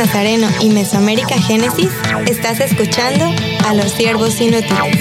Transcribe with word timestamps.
Nazareno 0.00 0.48
y 0.62 0.70
Mesoamérica 0.70 1.34
Génesis, 1.34 1.90
estás 2.26 2.58
escuchando 2.60 3.26
a 3.66 3.74
los 3.74 3.92
siervos 3.92 4.40
inútiles. 4.40 4.96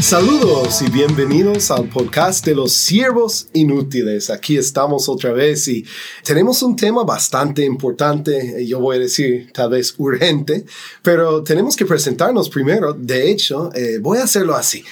Saludos 0.00 0.80
y 0.80 0.90
bienvenidos 0.90 1.70
al 1.70 1.90
podcast 1.90 2.46
de 2.46 2.54
los 2.54 2.72
siervos 2.72 3.48
inútiles. 3.52 4.30
Aquí 4.30 4.56
estamos 4.56 5.06
otra 5.10 5.34
vez 5.34 5.68
y 5.68 5.84
tenemos 6.24 6.62
un 6.62 6.76
tema 6.76 7.04
bastante 7.04 7.62
importante, 7.62 8.64
yo 8.66 8.80
voy 8.80 8.96
a 8.96 9.00
decir 9.00 9.52
tal 9.52 9.68
vez 9.68 9.94
urgente, 9.98 10.64
pero 11.02 11.42
tenemos 11.42 11.76
que 11.76 11.84
presentarnos 11.84 12.48
primero. 12.48 12.94
De 12.94 13.30
hecho, 13.30 13.70
eh, 13.74 13.98
voy 14.00 14.16
a 14.16 14.22
hacerlo 14.22 14.56
así. 14.56 14.82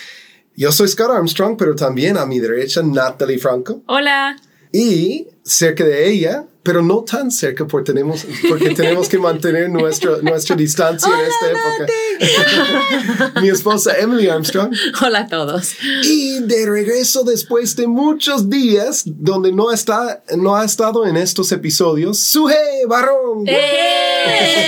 Yo 0.54 0.70
soy 0.70 0.88
Scott 0.88 1.12
Armstrong, 1.12 1.56
pero 1.56 1.74
también 1.74 2.18
a 2.18 2.26
mi 2.26 2.40
derecha 2.40 2.82
Natalie 2.82 3.38
Franco. 3.38 3.80
Hola. 3.86 4.36
Y 4.74 5.28
cerca 5.44 5.84
de 5.84 6.10
ella, 6.10 6.46
pero 6.64 6.82
no 6.82 7.04
tan 7.04 7.30
cerca 7.30 7.66
porque 7.66 7.92
tenemos, 7.92 8.26
porque 8.48 8.70
tenemos 8.74 9.08
que 9.08 9.18
mantener 9.18 9.68
nuestra, 9.68 10.16
nuestra 10.22 10.56
distancia 10.56 11.10
en 11.12 11.20
esta 11.20 11.50
época. 11.50 13.40
Mi 13.42 13.50
esposa 13.50 13.92
Emily 13.98 14.28
Armstrong. 14.28 14.74
Hola 15.02 15.20
a 15.20 15.28
todos. 15.28 15.74
Y 16.02 16.40
de 16.40 16.64
regreso 16.66 17.22
después 17.22 17.76
de 17.76 17.86
muchos 17.86 18.48
días 18.48 19.02
donde 19.04 19.52
no, 19.52 19.70
está, 19.70 20.24
no 20.36 20.56
ha 20.56 20.64
estado 20.64 21.06
en 21.06 21.18
estos 21.18 21.52
episodios, 21.52 22.18
Suje 22.20 22.86
Barrón. 22.88 23.46
¡Eh! 23.46 24.64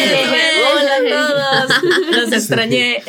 Hola 0.75 0.97
a 0.97 1.69
todos. 1.69 1.83
Los 2.11 2.33
extrañé. 2.33 3.03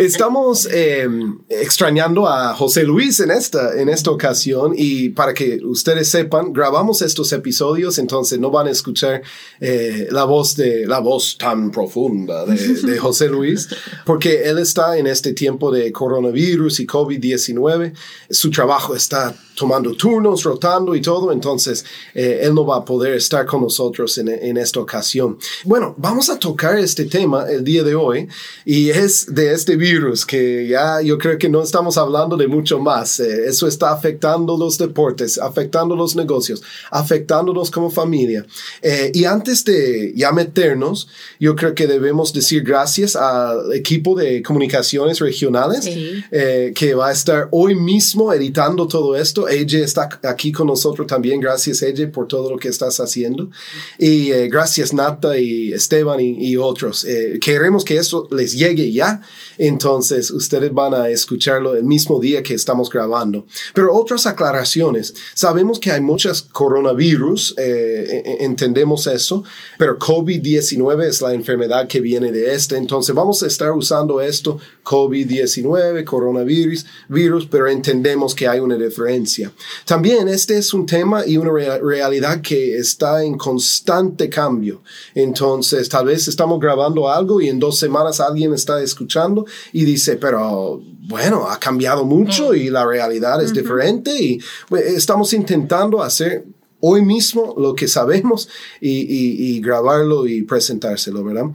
Estamos 0.00 0.68
eh, 0.72 1.06
extrañando 1.48 2.26
a 2.26 2.54
José 2.54 2.82
Luis 2.82 3.20
en 3.20 3.30
esta, 3.30 3.80
en 3.80 3.88
esta 3.88 4.10
ocasión 4.10 4.72
y 4.76 5.10
para 5.10 5.32
que 5.32 5.60
ustedes 5.62 6.08
sepan, 6.08 6.47
grabamos 6.52 7.02
estos 7.02 7.32
episodios, 7.32 7.98
entonces 7.98 8.38
no 8.38 8.50
van 8.50 8.66
a 8.66 8.70
escuchar 8.70 9.22
eh, 9.60 10.08
la 10.10 10.24
voz 10.24 10.56
de 10.56 10.86
la 10.86 11.00
voz 11.00 11.36
tan 11.38 11.70
profunda 11.70 12.44
de, 12.44 12.56
de 12.56 12.98
José 12.98 13.28
Luis, 13.28 13.68
porque 14.04 14.44
él 14.44 14.58
está 14.58 14.98
en 14.98 15.06
este 15.06 15.32
tiempo 15.32 15.70
de 15.70 15.90
coronavirus 15.92 16.80
y 16.80 16.86
COVID-19. 16.86 17.92
Su 18.30 18.50
trabajo 18.50 18.94
está 18.94 19.34
tomando 19.58 19.92
turnos, 19.94 20.42
rotando 20.44 20.94
y 20.94 21.00
todo, 21.00 21.32
entonces 21.32 21.84
eh, 22.14 22.40
él 22.42 22.54
no 22.54 22.64
va 22.64 22.76
a 22.76 22.84
poder 22.84 23.14
estar 23.14 23.44
con 23.44 23.62
nosotros 23.62 24.16
en, 24.18 24.28
en, 24.28 24.56
esta 24.56 24.80
ocasión. 24.80 25.36
Bueno, 25.64 25.94
vamos 25.98 26.30
a 26.30 26.38
tocar 26.38 26.78
este 26.78 27.04
tema 27.04 27.46
el 27.50 27.64
día 27.64 27.82
de 27.82 27.94
hoy 27.94 28.28
y 28.64 28.90
es 28.90 29.34
de 29.34 29.52
este 29.52 29.76
virus 29.76 30.24
que 30.24 30.68
ya 30.68 31.00
yo 31.02 31.18
creo 31.18 31.36
que 31.38 31.48
no 31.48 31.62
estamos 31.62 31.98
hablando 31.98 32.36
de 32.36 32.46
mucho 32.46 32.78
más. 32.78 33.18
Eh, 33.20 33.46
eso 33.48 33.66
está 33.66 33.90
afectando 33.92 34.56
los 34.56 34.78
deportes, 34.78 35.38
afectando 35.38 35.96
los 35.96 36.14
negocios, 36.14 36.62
afectándonos 36.90 37.70
como 37.70 37.90
familia. 37.90 38.46
Eh, 38.82 39.10
y 39.14 39.24
antes 39.24 39.64
de 39.64 40.12
ya 40.14 40.30
meternos, 40.32 41.08
yo 41.40 41.56
creo 41.56 41.74
que 41.74 41.86
debemos 41.86 42.32
decir 42.32 42.62
gracias 42.62 43.16
al 43.16 43.72
equipo 43.72 44.14
de 44.14 44.42
comunicaciones 44.42 45.18
regionales 45.18 45.84
Sí. 45.84 46.22
eh, 46.30 46.72
que 46.74 46.94
va 46.94 47.08
a 47.08 47.12
estar 47.12 47.48
hoy 47.50 47.74
mismo 47.74 48.32
editando 48.32 48.86
todo 48.86 49.16
esto. 49.16 49.47
Ella 49.50 49.84
está 49.84 50.08
aquí 50.24 50.52
con 50.52 50.66
nosotros 50.66 51.06
también. 51.06 51.40
Gracias, 51.40 51.82
ella, 51.82 52.10
por 52.10 52.26
todo 52.28 52.50
lo 52.50 52.58
que 52.58 52.68
estás 52.68 52.98
haciendo. 53.00 53.50
Y 53.98 54.30
eh, 54.32 54.48
gracias, 54.48 54.92
Nata 54.92 55.38
y 55.38 55.72
Esteban 55.72 56.20
y, 56.20 56.50
y 56.50 56.56
otros. 56.56 57.04
Eh, 57.04 57.38
queremos 57.40 57.84
que 57.84 57.96
esto 57.96 58.28
les 58.30 58.52
llegue 58.52 58.92
ya. 58.92 59.22
Entonces, 59.58 60.30
ustedes 60.30 60.72
van 60.72 60.94
a 60.94 61.08
escucharlo 61.08 61.74
el 61.74 61.84
mismo 61.84 62.20
día 62.20 62.42
que 62.42 62.54
estamos 62.54 62.90
grabando. 62.90 63.46
Pero 63.74 63.94
otras 63.94 64.26
aclaraciones. 64.26 65.14
Sabemos 65.34 65.78
que 65.78 65.90
hay 65.90 66.00
muchas 66.00 66.42
coronavirus, 66.42 67.54
eh, 67.58 68.22
e- 68.24 68.30
e- 68.30 68.44
entendemos 68.44 69.06
eso, 69.06 69.44
pero 69.78 69.98
COVID-19 69.98 71.06
es 71.06 71.20
la 71.20 71.34
enfermedad 71.34 71.88
que 71.88 72.00
viene 72.00 72.30
de 72.32 72.54
este. 72.54 72.76
Entonces, 72.76 73.14
vamos 73.14 73.42
a 73.42 73.46
estar 73.46 73.72
usando 73.72 74.20
esto, 74.20 74.58
COVID-19, 74.88 76.04
coronavirus, 76.04 76.86
virus, 77.08 77.46
pero 77.46 77.68
entendemos 77.68 78.34
que 78.34 78.48
hay 78.48 78.60
una 78.60 78.76
diferencia. 78.76 79.52
También 79.84 80.28
este 80.28 80.56
es 80.56 80.72
un 80.72 80.86
tema 80.86 81.26
y 81.26 81.36
una 81.36 81.50
rea- 81.52 81.78
realidad 81.78 82.40
que 82.40 82.76
está 82.78 83.22
en 83.22 83.36
constante 83.36 84.28
cambio. 84.30 84.82
Entonces, 85.14 85.88
tal 85.88 86.06
vez 86.06 86.26
estamos 86.28 86.58
grabando 86.60 87.08
algo 87.08 87.40
y 87.40 87.48
en 87.48 87.58
dos 87.58 87.78
semanas 87.78 88.20
alguien 88.20 88.54
está 88.54 88.82
escuchando 88.82 89.44
y 89.72 89.84
dice, 89.84 90.16
pero 90.16 90.80
bueno, 91.08 91.48
ha 91.48 91.58
cambiado 91.58 92.04
mucho 92.04 92.54
y 92.54 92.70
la 92.70 92.86
realidad 92.86 93.42
es 93.42 93.52
diferente 93.52 94.10
y 94.18 94.38
pues, 94.68 94.84
estamos 94.86 95.32
intentando 95.32 96.02
hacer 96.02 96.44
hoy 96.80 97.02
mismo 97.04 97.54
lo 97.58 97.74
que 97.74 97.88
sabemos 97.88 98.48
y, 98.80 98.90
y- 99.00 99.56
y 99.56 99.60
grabarlo 99.60 100.26
y 100.26 100.42
presentárselo, 100.42 101.24
¿verdad? 101.24 101.46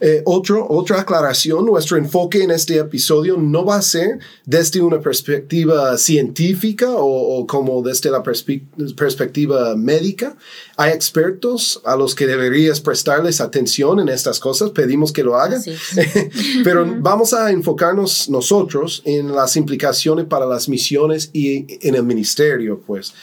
Eh, 0.00 0.22
otro, 0.24 0.66
otra 0.68 1.00
aclaración, 1.00 1.64
nuestro 1.66 1.96
enfoque 1.96 2.42
en 2.42 2.50
este 2.50 2.78
episodio 2.78 3.36
no 3.36 3.64
va 3.64 3.76
a 3.76 3.82
ser 3.82 4.18
desde 4.44 4.80
una 4.80 5.00
perspectiva 5.00 5.96
científica 5.98 6.90
o, 6.90 7.38
o 7.38 7.46
como 7.46 7.82
desde 7.82 8.10
la 8.10 8.22
perspe- 8.22 8.62
perspectiva 8.96 9.76
médica. 9.76 10.36
Hay 10.82 10.92
expertos 10.92 11.80
a 11.84 11.94
los 11.96 12.14
que 12.16 12.26
deberías 12.26 12.80
prestarles 12.80 13.40
atención 13.40 14.00
en 14.00 14.08
estas 14.08 14.40
cosas, 14.40 14.70
pedimos 14.70 15.12
que 15.12 15.22
lo 15.22 15.36
hagan. 15.36 15.62
Sí. 15.62 15.74
Pero 16.64 16.84
vamos 16.98 17.32
a 17.34 17.50
enfocarnos 17.52 18.28
nosotros 18.28 19.00
en 19.04 19.32
las 19.32 19.56
implicaciones 19.56 20.26
para 20.26 20.44
las 20.44 20.68
misiones 20.68 21.30
y 21.32 21.66
en 21.86 21.94
el 21.94 22.02
ministerio, 22.02 22.80
pues. 22.84 23.14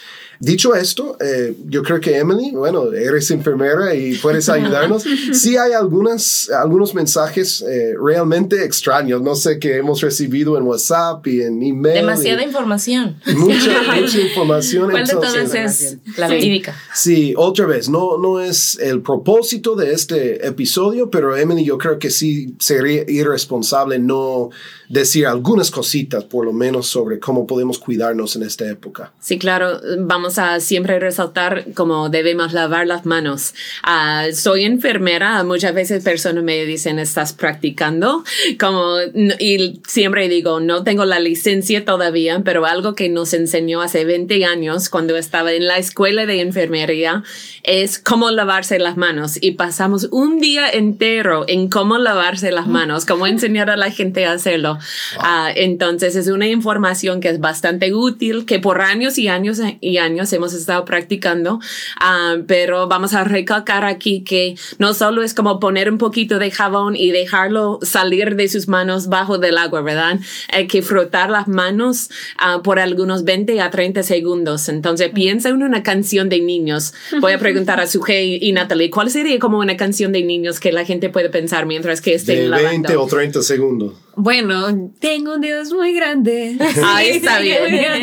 Dicho 0.42 0.74
esto, 0.74 1.18
eh, 1.20 1.54
yo 1.68 1.84
creo 1.84 2.00
que 2.00 2.16
Emily, 2.18 2.52
bueno, 2.52 2.94
eres 2.94 3.30
enfermera 3.30 3.94
y 3.94 4.16
puedes 4.16 4.48
ayudarnos. 4.58 5.04
Sí 5.34 5.58
hay 5.58 5.74
algunas, 5.74 6.50
algunos 6.50 6.96
mensajes 6.96 7.62
eh, 7.62 7.94
realmente 8.02 8.64
extraños, 8.64 9.22
no 9.22 9.36
sé, 9.36 9.60
que 9.60 9.76
hemos 9.76 10.00
recibido 10.00 10.58
en 10.58 10.64
WhatsApp 10.64 11.28
y 11.28 11.42
en 11.42 11.62
email. 11.62 11.96
Demasiada 11.96 12.42
información. 12.42 13.20
mucha, 13.36 13.82
mucha 14.02 14.22
información. 14.22 14.90
¿Cuál 14.92 15.06
de 15.06 15.12
entonces- 15.12 15.50
todas 15.52 15.82
es 15.82 15.98
la 16.18 16.30
verídica? 16.30 16.74
Sí, 16.96 17.34
otra 17.50 17.66
vez, 17.66 17.90
no, 17.90 18.18
no 18.18 18.40
es 18.40 18.78
el 18.80 19.02
propósito 19.02 19.76
de 19.76 19.94
este 19.94 20.48
episodio, 20.48 21.10
pero 21.10 21.36
Emily, 21.36 21.64
yo 21.66 21.78
creo 21.78 22.00
que 22.00 22.10
sí 22.10 22.56
sería 22.60 23.04
irresponsable 23.08 24.00
no 24.00 24.50
decir 24.90 25.28
algunas 25.28 25.70
cositas, 25.70 26.24
por 26.24 26.46
lo 26.46 26.52
menos, 26.52 26.88
sobre 26.88 27.20
cómo 27.20 27.46
podemos 27.46 27.78
cuidarnos 27.78 28.36
en 28.36 28.44
esta 28.44 28.68
época. 28.68 29.14
Sí, 29.20 29.38
claro, 29.38 29.80
vamos 30.00 30.40
a 30.40 30.60
siempre 30.60 31.00
resaltar 31.00 31.68
cómo 31.76 32.10
debemos 32.10 32.54
lavar 32.54 32.88
las 32.88 33.06
manos. 33.06 33.54
Ah, 33.84 34.26
soy 34.34 34.66
enfermera, 34.66 35.44
muchas 35.44 35.76
veces 35.76 36.04
personas 36.04 36.44
me 36.44 36.66
dicen, 36.66 36.98
¿estás 36.98 37.34
practicando? 37.34 38.24
Como, 38.60 38.96
y 39.40 39.80
siempre 39.88 40.28
digo, 40.28 40.60
no 40.60 40.84
tengo 40.84 41.06
la 41.06 41.20
licencia 41.20 41.86
todavía, 41.86 42.42
pero 42.44 42.66
algo 42.66 42.96
que 42.96 43.10
nos 43.10 43.34
enseñó 43.34 43.82
hace 43.82 44.06
20 44.06 44.44
años 44.46 44.90
cuando 44.90 45.16
estaba 45.18 45.54
en 45.54 45.68
la 45.68 45.78
escuela 45.78 46.26
de 46.26 46.42
enfermería 46.42 47.24
es 47.62 48.00
cómo 48.00 48.32
lavarse 48.32 48.80
las 48.80 48.98
manos. 48.98 49.38
Y 49.40 49.52
pasamos 49.52 50.08
un 50.12 50.40
día 50.40 50.68
entero 50.68 51.46
en 51.48 51.70
cómo 51.70 52.00
lavarse 52.00 52.52
las 52.52 52.68
manos, 52.68 53.06
cómo 53.06 53.28
enseñar 53.28 53.70
a 53.70 53.78
la 53.78 53.92
gente 53.92 54.26
a 54.26 54.32
hacerlo. 54.32 54.79
Ah, 55.20 55.52
entonces 55.56 56.16
es 56.16 56.28
una 56.28 56.48
información 56.48 57.22
que 57.22 57.30
es 57.30 57.40
bastante 57.40 57.94
útil, 57.94 58.46
que 58.46 58.60
por 58.60 58.82
años 58.82 59.18
y 59.18 59.28
años 59.28 59.60
y 59.82 59.98
años 59.98 60.32
hemos 60.34 60.54
estado 60.54 60.86
practicando, 60.86 61.60
Ah, 62.00 62.38
pero 62.48 62.88
vamos 62.88 63.14
a 63.14 63.24
recalcar 63.24 63.86
aquí 63.86 64.22
que 64.24 64.56
no 64.78 64.94
solo 64.94 65.24
es 65.24 65.34
como 65.34 65.60
poner 65.60 65.90
un 65.92 65.98
poquito 65.98 66.40
de 66.40 66.52
jabón 66.52 66.96
y 66.96 67.12
dejarlo 67.12 67.80
salir 67.82 68.36
de 68.36 68.48
sus 68.48 68.68
manos 68.68 69.08
bajo 69.08 69.38
del 69.38 69.58
agua, 69.58 69.82
¿verdad? 69.82 70.20
Hay 70.52 70.68
que 70.68 70.82
frotar 70.82 71.30
las 71.30 71.48
manos 71.48 72.10
ah, 72.38 72.62
por 72.64 72.80
algunos 72.80 73.24
20 73.24 73.60
a 73.62 73.70
30 73.70 74.04
segundos. 74.04 74.70
Entonces 74.70 75.12
piensa 75.14 75.50
en 75.50 75.62
una 75.64 75.84
canción 75.84 76.30
de 76.30 76.40
niños. 76.42 76.94
Voy 77.20 77.34
a 77.34 77.40
preguntar 77.40 77.80
a 77.80 77.88
Suje 77.88 78.24
y, 78.24 78.52
Natalie, 78.52 78.90
¿cuál 78.90 79.10
sería 79.10 79.40
como 79.40 79.60
una 79.60 79.78
canción 79.78 80.12
de 80.12 80.24
niños 80.24 80.60
que 80.60 80.72
la 80.72 80.86
gente 80.86 81.10
puede 81.10 81.30
pensar 81.30 81.66
mientras 81.66 82.02
que 82.02 82.12
De 82.12 82.16
estén 82.18 82.52
20 82.52 82.64
lavando? 82.64 83.04
o 83.04 83.08
30 83.08 83.42
segundos. 83.42 83.94
Bueno, 84.22 84.92
tengo 85.00 85.36
un 85.36 85.42
Dios 85.42 85.72
muy 85.72 85.94
grande. 85.94 86.58
Ahí 86.84 87.12
está 87.12 87.40
bien. 87.40 87.62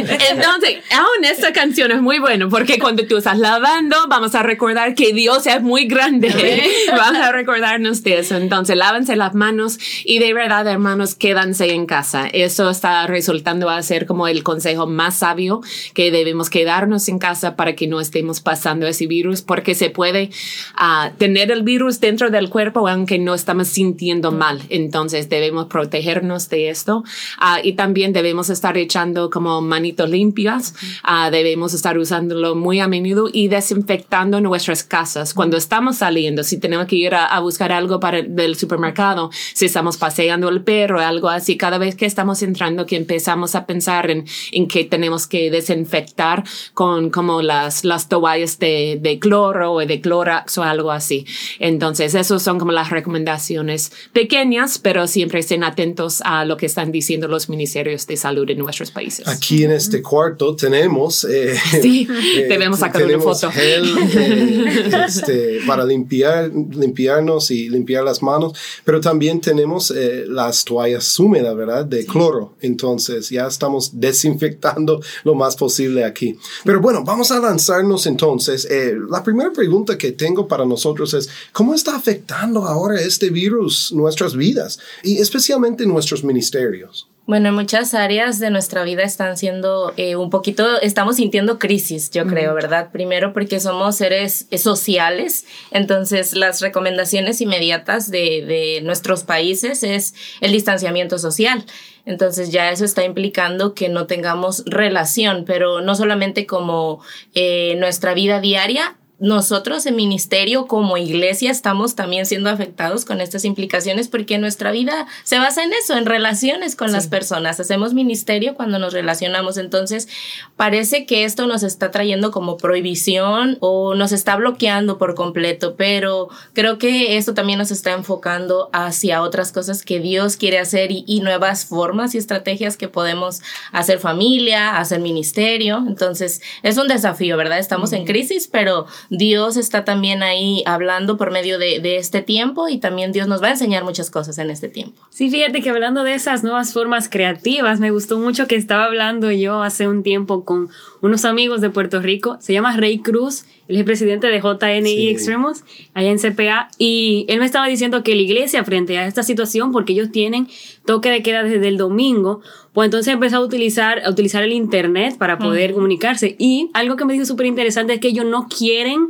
Entonces, 0.08 0.76
aún 0.90 1.24
esta 1.30 1.52
canción 1.52 1.92
es 1.92 2.00
muy 2.00 2.20
buena 2.20 2.48
porque 2.48 2.78
cuando 2.78 3.06
tú 3.06 3.18
estás 3.18 3.38
lavando, 3.38 3.94
vamos 4.08 4.34
a 4.34 4.42
recordar 4.42 4.94
que 4.94 5.12
Dios 5.12 5.46
es 5.46 5.60
muy 5.60 5.84
grande. 5.84 6.32
vamos 6.96 7.18
a 7.18 7.32
recordarnos 7.32 8.02
de 8.02 8.20
eso. 8.20 8.36
Entonces, 8.38 8.78
lávense 8.78 9.14
las 9.14 9.34
manos 9.34 9.78
y 10.06 10.18
de 10.18 10.32
verdad, 10.32 10.66
hermanos, 10.66 11.14
quédanse 11.14 11.74
en 11.74 11.84
casa. 11.84 12.26
Eso 12.32 12.70
está 12.70 13.06
resultando 13.06 13.68
a 13.68 13.82
ser 13.82 14.06
como 14.06 14.26
el 14.26 14.42
consejo 14.42 14.86
más 14.86 15.18
sabio 15.18 15.60
que 15.92 16.10
debemos 16.10 16.48
quedarnos 16.48 17.10
en 17.10 17.18
casa 17.18 17.56
para 17.56 17.74
que 17.74 17.88
no 17.88 18.00
estemos 18.00 18.40
pasando 18.40 18.86
ese 18.86 19.06
virus 19.06 19.42
porque 19.42 19.74
se 19.74 19.90
puede 19.90 20.30
ah, 20.76 21.10
tener 21.18 21.50
el 21.50 21.62
virus 21.62 22.00
dentro 22.00 22.30
del 22.30 22.48
cuerpo 22.48 22.88
aunque 22.88 23.18
no 23.18 23.34
estamos 23.34 23.68
sintiendo 23.68 24.32
mal. 24.32 24.62
Entonces, 24.70 25.28
debemos 25.28 25.66
proteger 25.66 26.05
protegernos 26.06 26.48
de 26.48 26.70
esto. 26.70 27.04
Ah, 27.38 27.60
y 27.62 27.72
también 27.72 28.12
debemos 28.12 28.50
estar 28.50 28.76
echando 28.76 29.30
como 29.30 29.60
manitos 29.60 30.08
limpias, 30.08 30.74
ah, 31.02 31.30
debemos 31.30 31.74
estar 31.74 31.98
usándolo 31.98 32.54
muy 32.54 32.80
a 32.80 32.88
menudo 32.88 33.28
y 33.32 33.48
desinfectando 33.48 34.40
nuestras 34.40 34.84
casas. 34.84 35.34
Cuando 35.34 35.56
estamos 35.56 35.96
saliendo, 35.96 36.42
si 36.44 36.58
tenemos 36.58 36.86
que 36.86 36.96
ir 36.96 37.14
a, 37.14 37.38
buscar 37.40 37.70
algo 37.70 38.00
para 38.00 38.18
el 38.18 38.56
supermercado, 38.56 39.30
si 39.54 39.66
estamos 39.66 39.98
paseando 39.98 40.48
el 40.48 40.62
perro, 40.62 41.00
algo 41.00 41.28
así, 41.28 41.56
cada 41.56 41.78
vez 41.78 41.94
que 41.94 42.06
estamos 42.06 42.42
entrando, 42.42 42.86
que 42.86 42.96
empezamos 42.96 43.54
a 43.54 43.66
pensar 43.66 44.10
en, 44.10 44.24
en 44.52 44.66
que 44.66 44.84
tenemos 44.84 45.26
que 45.26 45.50
desinfectar 45.50 46.44
con 46.74 47.10
como 47.10 47.42
las, 47.42 47.84
las 47.84 48.08
toallas 48.08 48.58
de, 48.58 48.98
de 49.00 49.18
cloro 49.18 49.72
o 49.74 49.86
de 49.86 50.00
clorax 50.00 50.58
o 50.58 50.62
algo 50.62 50.90
así. 50.90 51.24
Entonces, 51.58 52.14
esos 52.14 52.42
son 52.42 52.58
como 52.58 52.72
las 52.72 52.90
recomendaciones 52.90 53.92
pequeñas, 54.12 54.78
pero 54.78 55.06
siempre 55.06 55.40
estén 55.40 55.62
atentos 55.64 55.95
a 56.24 56.44
lo 56.44 56.56
que 56.56 56.66
están 56.66 56.92
diciendo 56.92 57.28
los 57.28 57.48
ministerios 57.48 58.06
de 58.06 58.16
salud 58.16 58.48
en 58.50 58.58
nuestros 58.58 58.90
países. 58.90 59.26
Aquí 59.26 59.64
en 59.64 59.72
este 59.72 60.02
cuarto 60.02 60.54
tenemos... 60.54 61.24
Eh, 61.24 61.54
sí, 61.80 62.06
eh, 62.36 62.46
debemos 62.48 62.80
sacar 62.80 63.04
una 63.04 63.18
foto. 63.18 63.50
Gel, 63.50 63.96
eh, 64.16 64.90
este, 65.06 65.60
para 65.66 65.84
limpiar, 65.84 66.50
limpiarnos 66.52 67.50
y 67.50 67.68
limpiar 67.68 68.04
las 68.04 68.22
manos, 68.22 68.52
pero 68.84 69.00
también 69.00 69.40
tenemos 69.40 69.92
las 70.28 70.64
toallas 70.64 71.18
húmedas, 71.18 71.56
¿verdad? 71.56 71.84
De 71.84 72.04
cloro. 72.04 72.54
Entonces 72.60 73.30
ya 73.30 73.46
estamos 73.46 73.90
desinfectando 74.00 75.00
lo 75.24 75.34
más 75.34 75.56
posible 75.56 76.04
aquí. 76.04 76.36
Pero 76.64 76.80
bueno, 76.80 77.02
vamos 77.04 77.30
a 77.30 77.38
lanzarnos 77.38 78.06
entonces. 78.06 78.68
la 79.10 79.22
primera 79.22 79.52
pregunta 79.52 79.96
que 79.96 80.12
tengo 80.12 80.46
para 80.46 80.64
nosotros 80.64 81.14
es, 81.14 81.28
¿cómo 81.52 81.74
está 81.74 81.96
afectando 81.96 82.64
ahora 82.64 83.00
este 83.00 83.30
virus 83.30 83.92
nuestras 83.92 84.36
vidas 84.36 84.78
y 85.02 85.18
especialmente 85.18 85.75
nuestros 85.84 86.24
ministerios? 86.24 87.10
Bueno, 87.26 87.48
en 87.48 87.56
muchas 87.56 87.92
áreas 87.92 88.38
de 88.38 88.50
nuestra 88.50 88.84
vida 88.84 89.02
están 89.02 89.36
siendo 89.36 89.92
eh, 89.96 90.14
un 90.14 90.30
poquito, 90.30 90.80
estamos 90.80 91.16
sintiendo 91.16 91.58
crisis, 91.58 92.08
yo 92.12 92.24
creo, 92.24 92.54
¿verdad? 92.54 92.92
Primero 92.92 93.32
porque 93.32 93.58
somos 93.58 93.96
seres 93.96 94.46
eh, 94.52 94.58
sociales, 94.58 95.44
entonces 95.72 96.36
las 96.36 96.60
recomendaciones 96.60 97.40
inmediatas 97.40 98.12
de, 98.12 98.44
de 98.46 98.80
nuestros 98.84 99.24
países 99.24 99.82
es 99.82 100.14
el 100.40 100.52
distanciamiento 100.52 101.18
social. 101.18 101.64
Entonces 102.04 102.52
ya 102.52 102.70
eso 102.70 102.84
está 102.84 103.04
implicando 103.04 103.74
que 103.74 103.88
no 103.88 104.06
tengamos 104.06 104.62
relación, 104.64 105.44
pero 105.44 105.80
no 105.80 105.96
solamente 105.96 106.46
como 106.46 107.00
eh, 107.34 107.74
nuestra 107.78 108.14
vida 108.14 108.40
diaria, 108.40 108.96
nosotros 109.18 109.86
en 109.86 109.96
ministerio 109.96 110.66
como 110.66 110.98
iglesia 110.98 111.50
estamos 111.50 111.94
también 111.94 112.26
siendo 112.26 112.50
afectados 112.50 113.06
con 113.06 113.22
estas 113.22 113.46
implicaciones 113.46 114.08
porque 114.08 114.36
nuestra 114.36 114.72
vida 114.72 115.06
se 115.24 115.38
basa 115.38 115.64
en 115.64 115.72
eso, 115.72 115.96
en 115.96 116.04
relaciones 116.04 116.76
con 116.76 116.92
las 116.92 117.06
personas. 117.06 117.58
Hacemos 117.58 117.94
ministerio 117.94 118.54
cuando 118.54 118.78
nos 118.78 118.92
relacionamos. 118.92 119.56
Entonces, 119.56 120.08
parece 120.56 121.06
que 121.06 121.24
esto 121.24 121.46
nos 121.46 121.62
está 121.62 121.90
trayendo 121.90 122.30
como 122.30 122.58
prohibición 122.58 123.56
o 123.60 123.94
nos 123.94 124.12
está 124.12 124.36
bloqueando 124.36 124.98
por 124.98 125.14
completo, 125.14 125.76
pero 125.76 126.28
creo 126.52 126.76
que 126.76 127.16
esto 127.16 127.32
también 127.32 127.58
nos 127.58 127.70
está 127.70 127.92
enfocando 127.92 128.68
hacia 128.74 129.22
otras 129.22 129.50
cosas 129.50 129.82
que 129.82 129.98
Dios 129.98 130.36
quiere 130.36 130.58
hacer 130.58 130.92
y, 130.92 131.04
y 131.06 131.20
nuevas 131.20 131.64
formas 131.64 132.14
y 132.14 132.18
estrategias 132.18 132.76
que 132.76 132.88
podemos 132.88 133.40
hacer 133.72 133.98
familia, 133.98 134.76
hacer 134.76 135.00
ministerio. 135.00 135.82
Entonces, 135.86 136.42
es 136.62 136.76
un 136.76 136.86
desafío, 136.86 137.38
¿verdad? 137.38 137.58
Estamos 137.58 137.94
en 137.94 138.04
crisis, 138.04 138.46
pero 138.46 138.86
Dios 139.10 139.56
está 139.56 139.84
también 139.84 140.22
ahí 140.22 140.62
hablando 140.66 141.16
por 141.16 141.30
medio 141.30 141.58
de, 141.58 141.80
de, 141.80 141.96
este 141.96 142.22
tiempo 142.22 142.68
y 142.68 142.78
también 142.78 143.12
Dios 143.12 143.28
nos 143.28 143.42
va 143.42 143.48
a 143.48 143.50
enseñar 143.52 143.84
muchas 143.84 144.10
cosas 144.10 144.38
en 144.38 144.50
este 144.50 144.68
tiempo. 144.68 145.02
Sí, 145.10 145.30
fíjate 145.30 145.62
que 145.62 145.70
hablando 145.70 146.04
de 146.04 146.14
esas 146.14 146.42
nuevas 146.42 146.72
formas 146.72 147.08
creativas, 147.08 147.80
me 147.80 147.90
gustó 147.90 148.18
mucho 148.18 148.46
que 148.46 148.56
estaba 148.56 148.84
hablando 148.84 149.30
yo 149.30 149.62
hace 149.62 149.88
un 149.88 150.02
tiempo 150.02 150.44
con 150.44 150.68
unos 151.00 151.24
amigos 151.24 151.60
de 151.60 151.70
Puerto 151.70 152.00
Rico, 152.00 152.36
se 152.40 152.52
llama 152.52 152.76
Rey 152.76 152.98
Cruz, 152.98 153.44
él 153.68 153.76
es 153.76 153.84
presidente 153.84 154.28
de 154.28 154.40
JNI 154.40 155.08
Extremos, 155.08 155.64
allá 155.94 156.10
en 156.10 156.18
CPA, 156.18 156.68
y 156.78 157.26
él 157.28 157.40
me 157.40 157.46
estaba 157.46 157.66
diciendo 157.66 158.02
que 158.02 158.14
la 158.14 158.22
iglesia 158.22 158.62
frente 158.64 158.98
a 158.98 159.06
esta 159.06 159.22
situación, 159.22 159.72
porque 159.72 159.92
ellos 159.92 160.12
tienen 160.12 160.48
toque 160.84 161.10
de 161.10 161.22
queda 161.22 161.42
desde 161.42 161.66
el 161.68 161.76
domingo, 161.76 162.40
pues 162.72 162.86
entonces 162.88 163.14
empezó 163.14 163.38
a 163.38 163.40
utilizar, 163.40 164.02
a 164.04 164.10
utilizar 164.10 164.42
el 164.42 164.52
Internet 164.52 165.16
para 165.16 165.38
poder 165.38 165.72
comunicarse. 165.72 166.36
Y 166.38 166.68
algo 166.74 166.96
que 166.96 167.06
me 167.06 167.14
dijo 167.14 167.24
súper 167.24 167.46
interesante 167.46 167.94
es 167.94 168.00
que 168.00 168.08
ellos 168.08 168.26
no 168.26 168.48
quieren 168.48 169.08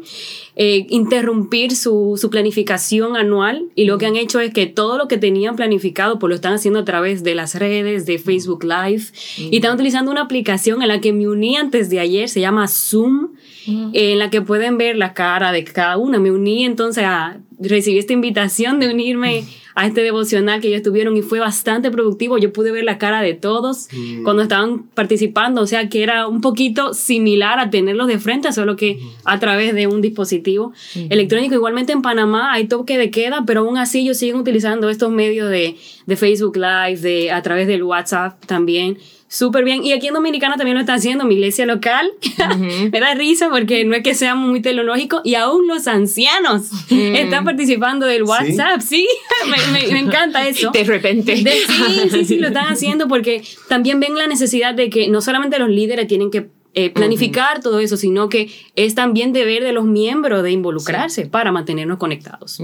eh, 0.55 0.87
interrumpir 0.89 1.75
su, 1.75 2.17
su, 2.17 2.31
planificación 2.31 3.17
anual 3.17 3.65
y 3.75 3.85
lo 3.85 3.99
que 3.99 4.07
han 4.07 4.15
hecho 4.15 4.39
es 4.39 4.55
que 4.55 4.67
todo 4.67 4.97
lo 4.97 5.09
que 5.09 5.19
tenían 5.19 5.57
planificado 5.57 6.19
pues 6.19 6.29
lo 6.29 6.37
están 6.37 6.55
haciendo 6.55 6.79
a 6.79 6.85
través 6.85 7.25
de 7.25 7.35
las 7.35 7.57
redes, 7.57 8.07
de 8.07 8.19
Facebook 8.19 8.65
Live 8.65 9.03
y 9.37 9.57
están 9.57 9.75
utilizando 9.75 10.13
una 10.13 10.23
aplicación 10.23 10.81
en 10.81 10.89
la 10.89 11.01
que 11.01 11.13
me 11.13 11.29
uní 11.29 11.57
antes 11.57 11.91
de 11.91 11.99
ayer, 11.99 12.29
se 12.29 12.41
llama 12.41 12.69
Zoom, 12.69 13.33
en 13.67 14.19
la 14.19 14.31
que 14.31 14.43
pueden 14.43 14.79
ver 14.79 14.97
la 14.97 15.15
cara 15.15 15.53
de 15.53 15.65
cada 15.65 15.97
una. 15.97 16.19
Me 16.19 16.31
uní 16.31 16.65
entonces 16.65 17.05
a 17.05 17.39
recibí 17.59 17.99
esta 17.99 18.13
invitación 18.13 18.81
de 18.81 18.91
unirme 18.91 19.45
a 19.77 19.87
este 19.87 20.03
devocional 20.03 20.63
que 20.63 20.69
ellos 20.69 20.83
tuvieron 20.83 21.19
y 21.19 21.23
fue 21.23 21.39
bastante 21.39 21.91
productivo. 21.91 22.39
Yo 22.39 22.51
pude 22.51 22.73
ver 22.73 22.83
la 22.83 22.97
cara 22.97 23.21
de 23.21 23.35
todos 23.35 23.89
mm. 23.93 24.25
cuando 24.25 24.43
estaban 24.43 24.85
participando, 24.95 25.61
o 25.61 25.67
sea 25.67 25.91
que 25.91 26.03
era 26.03 26.27
un 26.27 26.41
poquito 26.41 26.95
similar 26.95 27.61
a 27.61 27.69
tenerlos 27.69 28.09
de 28.09 28.19
frente, 28.19 28.51
solo 28.53 28.75
que 28.75 28.99
a 29.25 29.39
través 29.39 29.75
de 29.75 29.87
un 29.87 30.01
dispositivo 30.01 30.73
electrónico. 30.95 31.55
Igualmente 31.55 31.93
en 31.93 32.01
Panamá 32.01 32.55
hay 32.55 32.69
toque 32.69 32.97
de 32.97 33.11
queda, 33.11 33.45
pero 33.47 33.61
aún 33.61 33.77
así 33.77 34.01
ellos 34.01 34.17
siguen 34.17 34.37
utilizando 34.37 34.89
estos 34.89 35.11
medios 35.11 35.51
de, 35.51 35.77
de 36.07 36.17
Facebook 36.17 36.57
Live, 36.57 37.01
de, 37.01 37.31
a 37.31 37.43
través 37.43 37.67
del 37.67 37.83
WhatsApp 37.83 38.43
también 38.47 38.97
súper 39.29 39.65
bien. 39.65 39.85
Y 39.85 39.93
aquí 39.93 40.09
en 40.09 40.15
Dominicana 40.15 40.57
también 40.57 40.75
lo 40.75 40.81
está 40.81 40.95
haciendo 40.95 41.25
mi 41.25 41.35
iglesia 41.35 41.67
local. 41.67 42.11
me 42.93 43.01
da 43.01 43.15
risa 43.15 43.49
porque 43.51 43.85
no 43.85 43.95
es 43.95 44.03
que 44.03 44.15
seamos 44.15 44.49
muy 44.49 44.61
tecnológicos 44.61 45.21
y 45.25 45.35
aún 45.35 45.67
los 45.67 45.87
ancianos 45.87 46.71
mm. 46.91 47.15
están 47.17 47.45
participando 47.45 48.07
del 48.07 48.23
WhatsApp. 48.23 48.81
Sí, 48.81 49.07
me, 49.51 49.57
me, 49.91 49.99
encanta 49.99 50.47
eso. 50.47 50.71
De 50.71 50.85
repente. 50.85 51.37
sí, 51.37 52.11
sí, 52.11 52.25
sí, 52.25 52.39
lo 52.39 52.49
están 52.49 52.67
haciendo 52.67 53.09
porque 53.09 53.43
también 53.69 54.01
ven 54.01 54.15
la 54.15 54.27
necesidad 54.27 54.75
de 54.75 54.91
que 54.91 55.09
no 55.09 55.21
solamente 55.21 55.59
los 55.59 55.69
líderes 55.69 56.07
tienen 56.07 56.31
que 56.31 56.49
eh, 56.79 56.91
planificar 56.91 57.63
todo 57.63 57.81
eso, 57.81 57.97
sino 57.97 58.29
que 58.29 58.51
es 58.75 58.95
también 58.95 59.33
deber 59.33 59.65
de 59.65 59.73
los 59.73 59.87
miembros 59.87 60.43
de 60.43 60.51
involucrarse 60.51 61.25
para 61.25 61.51
mantenernos 61.51 61.97
conectados. 61.97 62.61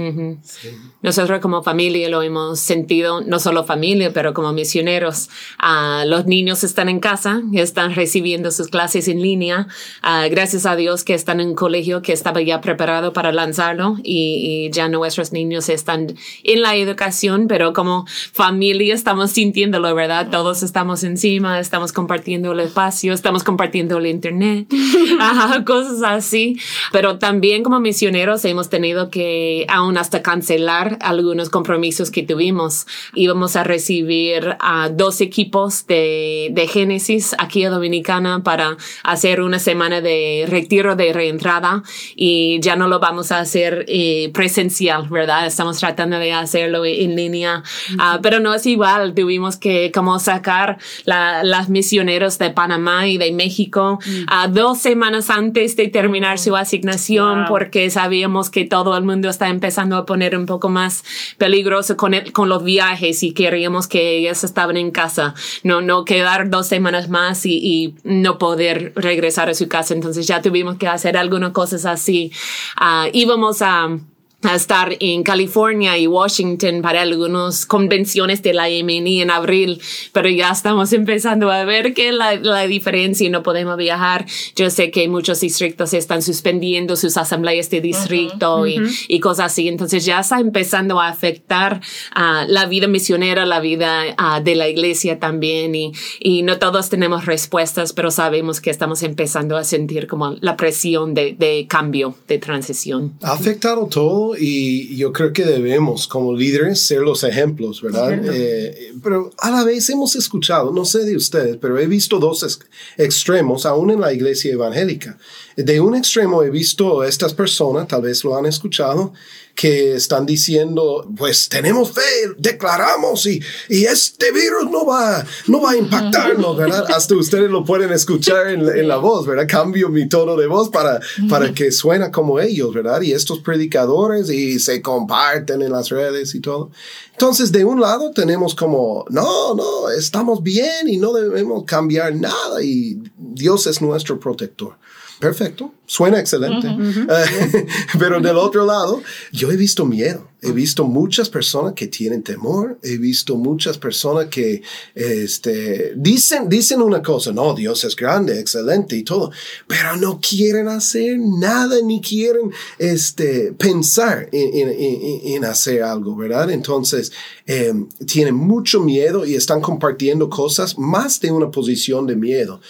Nosotros 1.01 1.41
como 1.41 1.63
familia 1.63 2.11
lo 2.11 2.21
hemos 2.21 2.61
sentido, 2.61 3.23
no 3.23 3.39
solo 3.39 3.65
familia, 3.65 4.13
pero 4.13 4.35
como 4.35 4.53
misioneros. 4.53 5.31
Uh, 5.63 6.07
los 6.07 6.27
niños 6.27 6.63
están 6.63 6.91
en 6.91 7.01
casa, 7.01 7.41
están 7.55 7.95
recibiendo 7.95 8.51
sus 8.51 8.69
clases 8.69 9.09
en 9.09 9.23
línea. 9.23 9.67
Uh, 10.05 10.29
gracias 10.31 10.67
a 10.67 10.77
Dios 10.77 11.05
que 11.05 11.15
están 11.15 11.41
en 11.41 11.49
un 11.49 11.55
colegio 11.55 12.03
que 12.03 12.13
estaba 12.13 12.43
ya 12.43 12.61
preparado 12.61 13.15
para 13.15 13.33
lanzarlo 13.33 13.97
y, 14.03 14.67
y, 14.67 14.71
ya 14.73 14.91
nuestros 14.91 15.33
niños 15.33 15.71
están 15.71 16.15
en 16.45 16.61
la 16.61 16.77
educación, 16.77 17.47
pero 17.49 17.73
como 17.73 18.05
familia 18.35 18.95
estamos 18.95 19.31
sintiéndolo, 19.31 19.95
¿verdad? 19.95 20.29
Todos 20.31 20.63
estamos 20.63 21.03
encima, 21.03 21.59
estamos 21.59 21.95
compartiendo 21.95 22.53
el 22.53 22.61
espacio, 22.61 23.15
estamos 23.15 23.43
compartiendo 23.43 24.02
el 24.03 24.11
internet, 24.11 24.67
cosas 25.67 26.03
así. 26.03 26.59
Pero 26.93 27.19
también 27.19 27.63
como 27.63 27.81
misioneros 27.81 28.45
hemos 28.45 28.69
tenido 28.69 29.11
que 29.11 29.67
aún 29.69 29.97
hasta 29.97 30.23
cancelar 30.23 30.99
algunos 31.01 31.49
compromisos 31.49 32.11
que 32.11 32.23
tuvimos. 32.23 32.87
Íbamos 33.15 33.57
a 33.57 33.65
recibir 33.65 34.57
a 34.61 34.89
dos 34.89 35.21
equipos 35.21 35.87
de, 35.87 36.49
de 36.53 36.67
Génesis 36.67 37.35
aquí 37.39 37.65
a 37.65 37.71
Dominicana 37.71 38.43
para 38.43 38.77
hacer 39.03 39.41
una 39.41 39.59
semana 39.59 40.01
de 40.01 40.47
retiro 40.49 40.97
de 40.97 41.13
reentrada 41.13 41.83
y 42.17 42.61
ya 42.61 42.77
no 42.77 42.89
lo 42.89 43.01
vamos 43.01 43.33
a 43.33 43.41
hacer 43.41 43.85
eh, 43.89 44.31
presencial, 44.33 45.09
¿verdad? 45.09 45.47
Estamos 45.47 45.79
tratando 45.79 46.19
de 46.19 46.33
hacerlo 46.33 46.85
en 46.85 47.17
línea, 47.17 47.63
ah, 47.99 48.21
pero 48.23 48.41
no 48.41 48.55
es 48.55 48.67
igual. 48.67 49.15
Tuvimos 49.15 49.57
que 49.57 49.91
como 49.93 50.19
sacar 50.19 50.79
la, 51.05 51.43
las 51.43 51.69
misioneros 51.69 52.39
de 52.39 52.51
Panamá 52.51 53.07
y 53.07 53.19
de 53.19 53.33
México 53.33 53.92
a 54.27 54.49
dos 54.49 54.79
semanas 54.79 55.31
antes 55.31 55.77
de 55.77 55.89
terminar 55.89 56.39
su 56.39 56.57
asignación 56.57 57.45
porque 57.49 57.91
sabíamos 57.91 58.51
que 58.51 58.65
todo 58.65 58.97
el 58.97 59.05
mundo 59.05 59.29
está 59.29 59.49
empezando 59.49 59.97
a 59.97 60.07
poner 60.07 60.37
un 60.37 60.47
poco 60.47 60.69
más 60.69 61.05
peligroso 61.39 61.97
con, 61.97 62.15
con 62.33 62.49
los 62.49 62.65
viajes 62.65 63.23
y 63.23 63.33
queríamos 63.33 63.89
que 63.89 64.19
ellas 64.19 64.45
estaban 64.45 64.77
en 64.77 64.91
casa, 64.91 65.35
no, 65.63 65.81
no 65.81 66.05
quedar 66.05 66.51
dos 66.51 66.67
semanas 66.67 67.09
más 67.09 67.47
y, 67.47 67.59
y 67.63 67.95
no 68.05 68.39
poder 68.39 68.93
regresar 68.97 69.49
a 69.49 69.55
su 69.55 69.69
casa. 69.69 69.95
Entonces 69.95 70.27
ya 70.27 70.43
tuvimos 70.43 70.77
que 70.77 70.89
hacer 70.89 71.17
algunas 71.17 71.53
cosas 71.53 71.87
así. 71.87 72.33
Uh, 72.81 73.09
íbamos 73.13 73.63
a 73.63 73.99
a 74.43 74.55
estar 74.57 74.97
en 74.99 75.23
California 75.23 75.97
y 75.99 76.07
Washington 76.07 76.83
para 76.83 77.03
algunas 77.03 77.65
convenciones 77.65 78.43
de 78.43 78.55
la 78.55 78.65
MNI 78.65 79.23
en 79.23 79.31
abril, 79.31 79.81
pero 80.13 80.29
ya 80.29 80.51
estamos 80.51 80.93
empezando 80.93 81.51
a 81.51 81.65
ver 81.65 81.95
que 81.95 82.13
la, 82.13 82.35
la 82.35 82.67
diferencia 82.67 83.27
y 83.27 83.31
no 83.31 83.43
podemos 83.43 83.77
viajar. 83.77 84.27
Yo 84.57 84.71
sé 84.71 84.91
que 84.91 85.09
muchos 85.09 85.41
distritos 85.41 85.95
están 85.95 86.23
suspendiendo 86.23 86.97
sus 86.97 87.17
asambleas 87.17 87.71
de 87.71 87.81
distrito 87.81 88.67
y, 88.67 88.81
y, 89.09 89.21
cosas 89.21 89.53
así, 89.53 89.69
entonces 89.69 90.05
ya 90.05 90.21
está 90.21 90.41
empezando 90.41 91.01
a 91.01 91.09
afectar 91.09 91.81
uh, 92.17 92.49
la 92.49 92.67
vida 92.67 92.89
misionera, 92.89 93.47
la 93.47 93.61
vida 93.61 94.05
uh, 94.19 94.43
de 94.43 94.57
la 94.57 94.69
iglesia 94.69 95.19
también 95.19 95.75
y, 95.75 95.93
y 96.19 96.43
no 96.43 96.59
todos 96.59 96.89
tenemos 96.89 97.27
respuestas, 97.27 97.93
pero 97.93 98.11
sabemos 98.11 98.61
que 98.61 98.71
estamos 98.71 99.03
empezando 99.03 99.57
a 99.57 99.65
sentir 99.65 100.07
como 100.07 100.37
la 100.41 100.57
presión 100.57 101.15
de, 101.15 101.35
de 101.39 101.67
cambio, 101.69 102.15
de 102.27 102.39
transición. 102.39 103.13
Ha 103.23 103.33
afectado 103.33 103.87
todo 103.87 104.32
y 104.39 104.97
yo 104.97 105.13
creo 105.13 105.33
que 105.33 105.45
debemos 105.45 106.07
como 106.07 106.35
líderes 106.35 106.81
ser 106.81 107.01
los 107.01 107.25
ejemplos, 107.25 107.83
¿verdad? 107.83 108.13
Eh, 108.33 108.93
pero 109.03 109.31
a 109.39 109.51
la 109.51 109.65
vez 109.65 109.89
hemos 109.91 110.17
escuchado, 110.17 110.73
no 110.73 110.85
sé 110.85 111.05
de 111.05 111.17
ustedes, 111.17 111.57
pero 111.57 111.79
he 111.79 111.87
visto 111.87 112.19
dos 112.19 112.61
extremos 112.97 113.67
aún 113.67 113.91
en 113.91 114.01
la 114.01 114.13
iglesia 114.13 114.53
evangélica. 114.53 115.19
De 115.57 115.81
un 115.81 115.95
extremo 115.95 116.43
he 116.43 116.51
visto 116.51 117.01
a 117.01 117.09
estas 117.09 117.35
personas, 117.35 117.89
tal 117.89 118.03
vez 118.03 118.25
lo 118.25 118.37
han 118.37 118.47
escuchado, 118.47 119.13
que 119.55 119.95
están 119.95 120.27
diciendo, 120.27 121.07
pues 121.17 121.49
tenemos 121.49 121.93
fe, 121.93 122.01
declaramos 122.39 123.27
y, 123.27 123.41
y 123.69 123.85
este 123.85 124.33
virus 124.33 124.71
no 124.71 124.87
va, 124.87 125.25
no 125.47 125.61
va 125.61 125.73
a 125.73 125.77
impactarnos, 125.77 126.57
¿verdad? 126.57 126.87
Hasta 126.91 127.15
ustedes 127.15 127.51
lo 127.51 127.65
pueden 127.65 127.93
escuchar 127.93 128.49
en, 128.49 128.61
en, 128.69 128.89
la 128.89 128.97
voz, 128.97 129.27
¿verdad? 129.27 129.47
Cambio 129.49 129.89
mi 129.89 130.09
tono 130.09 130.37
de 130.37 130.47
voz 130.47 130.71
para, 130.71 131.01
para 131.29 131.53
que 131.53 131.71
suena 131.71 132.11
como 132.11 132.41
ellos, 132.41 132.73
¿verdad? 132.73 133.03
Y 133.03 133.13
estos 133.13 133.41
predicadores 133.41 134.31
y 134.31 134.59
se 134.59 134.81
comparten 134.81 135.63
en 135.63 135.73
las 135.73 135.91
redes 135.91 136.35
y 136.35 136.41
todo. 136.41 136.71
Entonces, 137.13 137.53
de 137.53 137.65
un 137.65 137.81
lado 137.81 138.11
tenemos 138.11 138.55
como, 138.55 139.05
no, 139.11 139.55
no, 139.55 139.91
estamos 139.91 140.43
bien 140.43 140.89
y 140.89 140.97
no 140.97 141.13
debemos 141.13 141.65
cambiar 141.65 142.15
nada 142.15 142.63
y 142.63 142.99
Dios 143.17 143.67
es 143.67 143.83
nuestro 143.83 144.19
protector 144.19 144.77
perfecto, 145.23 145.73
suena 145.87 146.19
excelente. 146.19 146.69
pero 147.99 148.21
del 148.21 148.37
otro 148.37 148.67
lado, 148.67 149.03
yo 149.31 149.51
he 149.51 149.57
visto 149.57 149.87
miedo. 149.87 150.32
He 150.45 150.51
visto 150.51 150.85
muchas 150.85 151.29
personas 151.29 151.75
que 151.75 151.87
tienen 151.87 152.23
temor. 152.23 152.77
He 152.83 152.99
visto 152.99 153.37
muchas 153.37 153.79
personas 153.79 154.27
que 154.27 154.63
este, 154.95 155.93
dicen, 155.97 156.49
dicen 156.49 156.83
una 156.83 157.01
cosa, 157.01 157.33
no, 157.33 157.55
Dios 157.55 157.85
es 157.85 157.95
grande, 157.95 158.41
excelente 158.41 158.97
y 158.97 159.05
todo, 159.05 159.31
pero 159.69 159.97
no 159.97 160.21
quieren 160.21 160.67
hacer 160.67 161.17
nada 161.19 161.77
ni 161.85 162.01
quieren 162.01 162.51
este, 162.79 163.53
pensar 163.53 164.29
en, 164.33 164.69
en, 164.69 165.35
en 165.35 165.45
hacer 165.45 165.85
algo, 165.85 166.17
¿verdad? 166.17 166.51
Entonces, 166.51 167.13
eh, 167.47 167.73
tienen 168.07 168.35
mucho 168.35 168.81
miedo 168.81 169.25
y 169.25 169.37
están 169.37 169.61
compartiendo 169.61 170.29
cosas 170.29 170.77
más 170.77 171.21
de 171.21 171.31
una 171.31 171.51
posición 171.51 172.07
de 172.07 172.17
miedo. 172.17 172.61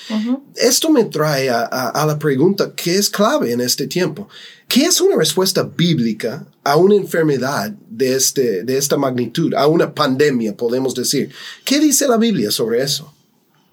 Esto 0.56 0.90
me 0.90 1.04
trae 1.04 1.48
a, 1.48 1.62
a, 1.62 1.88
a 1.88 2.06
la 2.06 2.18
pregunta 2.18 2.74
que 2.74 2.96
es 2.96 3.08
clave 3.08 3.52
en 3.52 3.60
este 3.62 3.86
tiempo. 3.86 4.28
¿Qué 4.72 4.86
es 4.86 5.02
una 5.02 5.16
respuesta 5.16 5.64
bíblica 5.64 6.46
a 6.64 6.76
una 6.76 6.94
enfermedad 6.94 7.72
de, 7.90 8.16
este, 8.16 8.64
de 8.64 8.78
esta 8.78 8.96
magnitud, 8.96 9.52
a 9.52 9.66
una 9.66 9.92
pandemia, 9.92 10.56
podemos 10.56 10.94
decir? 10.94 11.30
¿Qué 11.62 11.78
dice 11.78 12.08
la 12.08 12.16
Biblia 12.16 12.50
sobre 12.50 12.82
eso? 12.82 13.12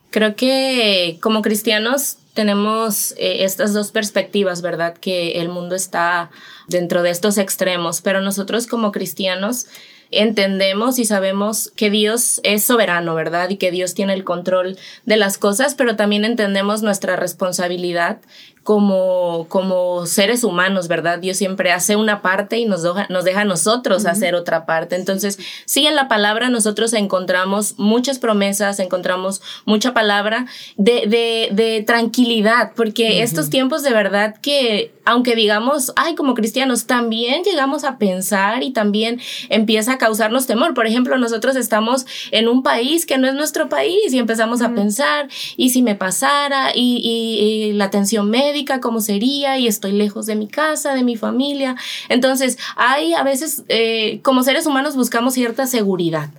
Creo 0.10 0.36
que 0.36 1.18
como 1.22 1.42
cristianos 1.42 2.18
tenemos 2.34 3.14
eh, 3.14 3.46
estas 3.46 3.72
dos 3.74 3.92
perspectivas, 3.92 4.62
¿verdad? 4.62 4.94
Que 4.98 5.40
el 5.40 5.48
mundo 5.48 5.74
está 5.74 6.32
dentro 6.68 7.02
de 7.02 7.12
estos 7.12 7.38
extremos, 7.38 8.02
pero 8.02 8.20
nosotros 8.20 8.68
como 8.68 8.92
cristianos 8.92 9.68
entendemos 10.12 11.00
y 11.00 11.06
sabemos 11.06 11.72
que 11.76 11.90
Dios 11.90 12.42
es 12.44 12.64
soberano, 12.64 13.16
¿verdad? 13.16 13.50
Y 13.50 13.58
que 13.58 13.72
Dios 13.72 13.94
tiene 13.94 14.14
el 14.14 14.24
control 14.24 14.78
de 15.06 15.18
las 15.18 15.38
cosas, 15.38 15.76
pero 15.76 15.96
también 15.96 16.26
entendemos 16.26 16.82
nuestra 16.82 17.16
responsabilidad 17.16 18.20
como, 18.64 19.48
como 19.50 20.06
seres 20.06 20.44
humanos, 20.44 20.88
¿verdad? 20.88 21.20
Dios 21.20 21.38
siempre 21.38 21.72
hace 21.72 21.96
una 21.96 22.22
parte 22.22 22.58
y 22.58 22.66
nos, 22.66 22.84
deja, 22.84 23.08
nos 23.10 23.24
deja 23.24 23.42
a 23.42 23.46
nosotros 23.46 24.06
hacer 24.06 24.36
otra 24.36 24.66
parte. 24.66 24.96
Entonces, 24.96 25.40
sí, 25.66 25.88
en 25.88 25.96
la 25.96 26.08
palabra 26.08 26.50
nosotros 26.50 26.94
encontramos 26.94 27.76
muchas 27.78 28.20
promesas, 28.20 28.80
encontramos 28.80 29.42
mucha 29.66 29.94
palabra 29.94 30.46
de, 30.78 31.08
de, 31.08 31.50
de 31.52 31.84
tranquilidad, 31.84 32.74
porque 32.76 33.24
estos 33.24 33.50
tiempos 33.50 33.82
de 33.82 33.92
verdad 33.92 34.36
que, 34.42 34.94
aunque 35.06 35.36
digamos, 35.36 35.94
ay, 35.96 36.16
como 36.16 36.36
cristianos, 36.36 36.86
también 36.86 37.44
llegamos 37.44 37.84
a 37.84 37.98
pensar 37.98 38.62
y 38.64 38.72
también 38.72 39.20
empieza 39.50 39.94
a 39.94 39.98
causarnos 39.98 40.48
temor. 40.48 40.74
Por 40.74 40.86
ejemplo, 40.86 41.18
nosotros 41.18 41.56
estamos 41.56 42.06
en 42.32 42.48
un 42.48 42.62
país 42.62 43.06
que 43.06 43.18
no 43.18 43.28
es 43.28 43.34
nuestro 43.34 43.70
país 43.70 44.14
y 44.14 44.20
empezamos 44.20 44.62
a 44.62 44.74
pensar, 44.76 45.28
¿y 45.58 45.70
si 45.70 45.82
me 45.82 45.96
pasara? 45.96 46.72
¿Y, 46.76 46.98
y, 46.98 47.70
y 47.70 47.74
la 47.74 47.86
atención 47.86 48.30
médica? 48.30 48.49
Cómo 48.82 49.02
sería 49.02 49.58
y 49.58 49.68
estoy 49.68 49.92
lejos 49.92 50.26
de 50.26 50.36
mi 50.36 50.48
casa, 50.48 50.94
de 50.94 51.04
mi 51.04 51.16
familia. 51.16 51.76
Entonces, 52.10 52.58
hay 52.76 53.14
a 53.14 53.24
veces, 53.24 53.64
eh, 53.68 54.20
como 54.22 54.44
seres 54.44 54.66
humanos, 54.66 54.96
buscamos 54.96 55.34
cierta 55.34 55.66
seguridad, 55.66 56.30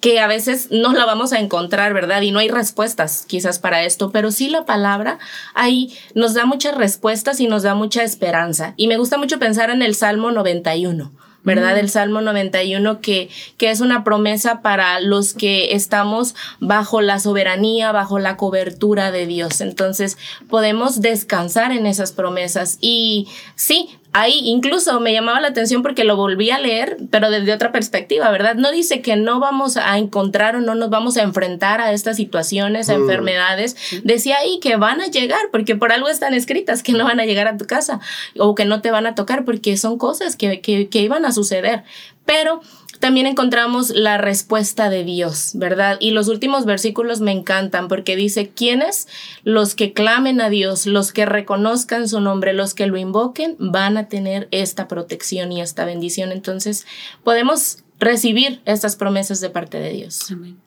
que 0.00 0.20
a 0.20 0.26
veces 0.26 0.68
no 0.70 0.92
la 0.92 1.04
vamos 1.04 1.32
a 1.32 1.38
encontrar, 1.38 1.94
¿verdad? 1.94 2.22
Y 2.22 2.30
no 2.30 2.38
hay 2.38 2.48
respuestas 2.48 3.24
quizás 3.26 3.58
para 3.58 3.84
esto, 3.84 4.10
pero 4.10 4.30
sí 4.30 4.48
la 4.48 4.64
palabra 4.64 5.18
ahí 5.54 5.96
nos 6.14 6.34
da 6.34 6.46
muchas 6.46 6.76
respuestas 6.76 7.40
y 7.40 7.46
nos 7.46 7.62
da 7.62 7.74
mucha 7.74 8.02
esperanza. 8.02 8.74
Y 8.76 8.88
me 8.88 8.96
gusta 8.96 9.18
mucho 9.18 9.38
pensar 9.38 9.70
en 9.70 9.82
el 9.82 9.94
Salmo 9.94 10.30
91 10.30 11.23
¿verdad? 11.44 11.78
El 11.78 11.90
Salmo 11.90 12.20
91 12.20 13.00
que, 13.00 13.28
que 13.56 13.70
es 13.70 13.80
una 13.80 14.02
promesa 14.02 14.62
para 14.62 14.98
los 15.00 15.34
que 15.34 15.74
estamos 15.74 16.34
bajo 16.58 17.00
la 17.00 17.18
soberanía, 17.20 17.92
bajo 17.92 18.18
la 18.18 18.36
cobertura 18.36 19.10
de 19.10 19.26
Dios. 19.26 19.60
Entonces 19.60 20.18
podemos 20.48 21.00
descansar 21.00 21.70
en 21.72 21.86
esas 21.86 22.12
promesas. 22.12 22.78
Y 22.80 23.28
sí, 23.54 23.90
ahí 24.14 24.40
incluso 24.44 25.00
me 25.00 25.12
llamaba 25.12 25.40
la 25.40 25.48
atención 25.48 25.82
porque 25.82 26.04
lo 26.04 26.16
volví 26.16 26.50
a 26.50 26.60
leer, 26.60 26.96
pero 27.10 27.30
desde 27.30 27.52
otra 27.52 27.72
perspectiva, 27.72 28.30
¿verdad? 28.30 28.54
No 28.54 28.70
dice 28.70 29.02
que 29.02 29.16
no 29.16 29.40
vamos 29.40 29.76
a 29.76 29.98
encontrar 29.98 30.54
o 30.54 30.60
no 30.60 30.76
nos 30.76 30.88
vamos 30.88 31.16
a 31.16 31.22
enfrentar 31.22 31.80
a 31.80 31.92
estas 31.92 32.16
situaciones, 32.16 32.88
a 32.88 32.96
mm. 32.96 33.02
enfermedades. 33.02 33.76
Decía 34.04 34.38
ahí 34.38 34.60
que 34.60 34.76
van 34.76 35.00
a 35.00 35.08
llegar, 35.08 35.40
porque 35.50 35.74
por 35.74 35.92
algo 35.92 36.08
están 36.08 36.32
escritas, 36.32 36.84
que 36.84 36.92
no 36.92 37.04
van 37.04 37.18
a 37.18 37.26
llegar 37.26 37.48
a 37.48 37.56
tu 37.56 37.66
casa 37.66 38.00
o 38.38 38.54
que 38.54 38.64
no 38.64 38.80
te 38.80 38.92
van 38.92 39.06
a 39.06 39.16
tocar, 39.16 39.44
porque 39.44 39.76
son 39.76 39.98
cosas 39.98 40.36
que, 40.36 40.60
que, 40.60 40.88
que 40.88 41.00
iban 41.00 41.24
a 41.24 41.32
suceder. 41.32 41.82
Pero 42.24 42.60
también 43.00 43.26
encontramos 43.26 43.90
la 43.90 44.18
respuesta 44.18 44.90
de 44.90 45.04
Dios, 45.04 45.52
¿verdad? 45.54 45.96
Y 46.00 46.10
los 46.10 46.28
últimos 46.28 46.64
versículos 46.64 47.20
me 47.20 47.32
encantan 47.32 47.88
porque 47.88 48.16
dice, 48.16 48.50
¿quiénes? 48.50 49.08
Los 49.42 49.74
que 49.74 49.92
clamen 49.92 50.40
a 50.40 50.48
Dios, 50.48 50.86
los 50.86 51.12
que 51.12 51.26
reconozcan 51.26 52.08
su 52.08 52.20
nombre, 52.20 52.52
los 52.52 52.74
que 52.74 52.86
lo 52.86 52.96
invoquen, 52.96 53.56
van 53.58 53.96
a 53.96 54.08
tener 54.08 54.48
esta 54.50 54.88
protección 54.88 55.52
y 55.52 55.60
esta 55.60 55.84
bendición. 55.84 56.32
Entonces, 56.32 56.86
podemos 57.22 57.78
recibir 57.98 58.60
estas 58.64 58.96
promesas 58.96 59.40
de 59.40 59.50
parte 59.50 59.78
de 59.78 59.90
Dios. 59.90 60.30
Amén. 60.30 60.58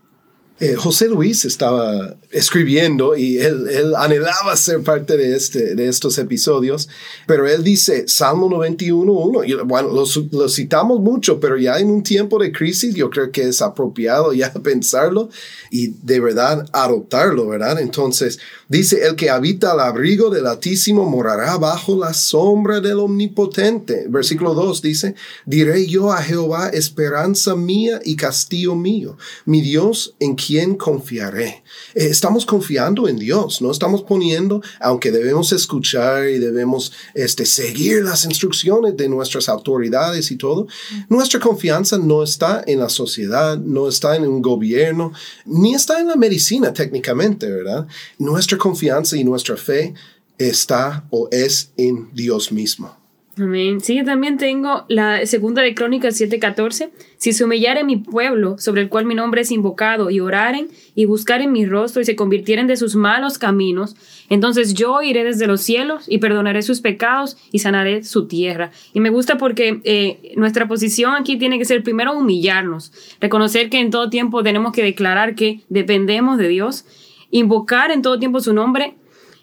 Eh, 0.60 0.74
José 0.76 1.08
Luis 1.08 1.46
estaba 1.46 2.16
escribiendo 2.32 3.16
y 3.16 3.38
él, 3.38 3.94
anhelaba 3.96 4.56
ser 4.56 4.82
parte 4.82 5.16
de, 5.16 5.36
este, 5.36 5.76
de 5.76 5.88
estos 5.88 6.18
episodios, 6.18 6.90
pero 7.28 7.48
él 7.48 7.64
dice, 7.64 8.08
Salmo 8.08 8.50
91.1, 8.50 9.66
bueno, 9.66 9.90
lo, 9.90 10.04
lo, 10.32 10.50
citamos 10.50 11.00
mucho, 11.00 11.40
pero 11.40 11.58
ya 11.58 11.78
en 11.78 11.92
un 11.92 12.02
tiempo 12.02 12.40
de 12.40 12.52
crisis 12.52 12.96
yo 12.96 13.12
creo 13.12 13.32
que 13.32 13.44
es 13.44 13.62
apropiado 13.62 14.34
ya 14.34 14.52
pensarlo 14.64 15.30
y 15.70 15.90
de 16.02 16.20
verdad 16.20 16.66
adoptarlo, 16.74 17.48
¿verdad? 17.48 17.80
Entonces, 17.80 18.40
dice, 18.68 19.06
el 19.06 19.16
que 19.16 19.30
habita 19.30 19.74
al 19.74 19.80
abrigo 19.80 20.32
del 20.32 20.48
Altísimo 20.48 21.08
morará 21.08 21.58
bajo 21.58 22.00
la 22.00 22.16
sombra 22.16 22.82
del 22.82 22.98
Omnipotente. 22.98 24.08
Versículo 24.10 24.56
2 24.56 24.82
dice, 24.82 25.14
diré 25.46 25.86
yo 25.86 26.12
a 26.12 26.24
Jehová, 26.24 26.70
esperanza 26.70 27.56
mía 27.56 28.00
y 28.04 28.16
castillo 28.16 28.76
mío, 28.76 29.18
mi 29.46 29.62
Dios 29.62 30.16
en 30.20 30.36
quién 30.48 30.76
confiaré? 30.76 31.62
Eh, 31.94 32.08
estamos 32.10 32.46
confiando 32.46 33.10
en 33.10 33.18
Dios, 33.18 33.62
no 33.62 33.70
estamos 33.70 34.04
poniendo, 34.04 34.62
aunque 34.80 35.12
debemos 35.12 35.52
escuchar 35.52 36.30
y 36.30 36.40
debemos 36.40 36.94
este, 37.14 37.46
seguir 37.46 38.04
las 38.04 38.24
instrucciones 38.24 38.96
de 38.96 39.10
nuestras 39.10 39.50
autoridades 39.50 40.32
y 40.32 40.38
todo, 40.38 40.68
nuestra 41.10 41.42
confianza 41.42 41.98
no 41.98 42.24
está 42.24 42.64
en 42.66 42.80
la 42.80 42.88
sociedad, 42.88 43.58
no 43.58 43.90
está 43.90 44.16
en 44.16 44.26
un 44.26 44.42
gobierno, 44.42 45.12
ni 45.46 45.74
está 45.74 46.00
en 46.00 46.08
la 46.08 46.16
medicina 46.16 46.72
técnicamente, 46.72 47.52
¿verdad? 47.52 47.86
Nuestra 48.18 48.58
confianza 48.58 49.18
y 49.18 49.26
nuestra 49.26 49.58
fe 49.58 49.94
está 50.38 51.06
o 51.10 51.28
es 51.30 51.72
en 51.76 52.10
Dios 52.14 52.54
mismo. 52.54 52.96
Amén. 53.40 53.82
Sí, 53.82 54.04
también 54.04 54.38
tengo 54.38 54.86
la 54.88 55.24
segunda 55.28 55.62
de 55.62 55.76
Crónicas 55.76 56.20
7:14. 56.20 56.90
Si 57.18 57.34
se 57.34 57.44
humillare 57.44 57.84
mi 57.84 57.98
pueblo, 57.98 58.58
sobre 58.58 58.82
el 58.82 58.90
cual 58.90 59.06
mi 59.06 59.14
nombre 59.14 59.42
es 59.42 59.52
invocado, 59.52 60.10
y 60.10 60.20
oraren 60.20 60.70
y 60.96 61.06
buscaren 61.06 61.52
mi 61.52 61.66
rostro 61.66 62.02
y 62.02 62.06
se 62.06 62.16
convirtieren 62.16 62.66
de 62.66 62.78
sus 62.78 62.96
malos 62.96 63.38
caminos, 63.38 63.96
entonces 64.30 64.74
yo 64.74 65.04
iré 65.04 65.24
desde 65.24 65.46
los 65.46 65.62
cielos 65.62 66.06
y 66.08 66.18
perdonaré 66.18 66.64
sus 66.64 66.82
pecados 66.82 67.38
y 67.52 67.60
sanaré 67.60 68.04
su 68.04 68.28
tierra. 68.28 68.72
Y 68.94 69.02
me 69.02 69.12
gusta 69.12 69.38
porque 69.38 69.82
eh, 69.84 70.34
nuestra 70.36 70.68
posición 70.68 71.14
aquí 71.14 71.38
tiene 71.38 71.60
que 71.60 71.66
ser 71.66 71.84
primero 71.84 72.18
humillarnos, 72.18 72.92
reconocer 73.22 73.70
que 73.70 73.80
en 73.80 73.92
todo 73.92 74.10
tiempo 74.10 74.42
tenemos 74.42 74.74
que 74.74 74.84
declarar 74.84 75.36
que 75.36 75.62
dependemos 75.70 76.40
de 76.40 76.48
Dios, 76.48 76.86
invocar 77.30 77.92
en 77.92 78.02
todo 78.02 78.18
tiempo 78.18 78.40
su 78.40 78.54
nombre, 78.54 78.96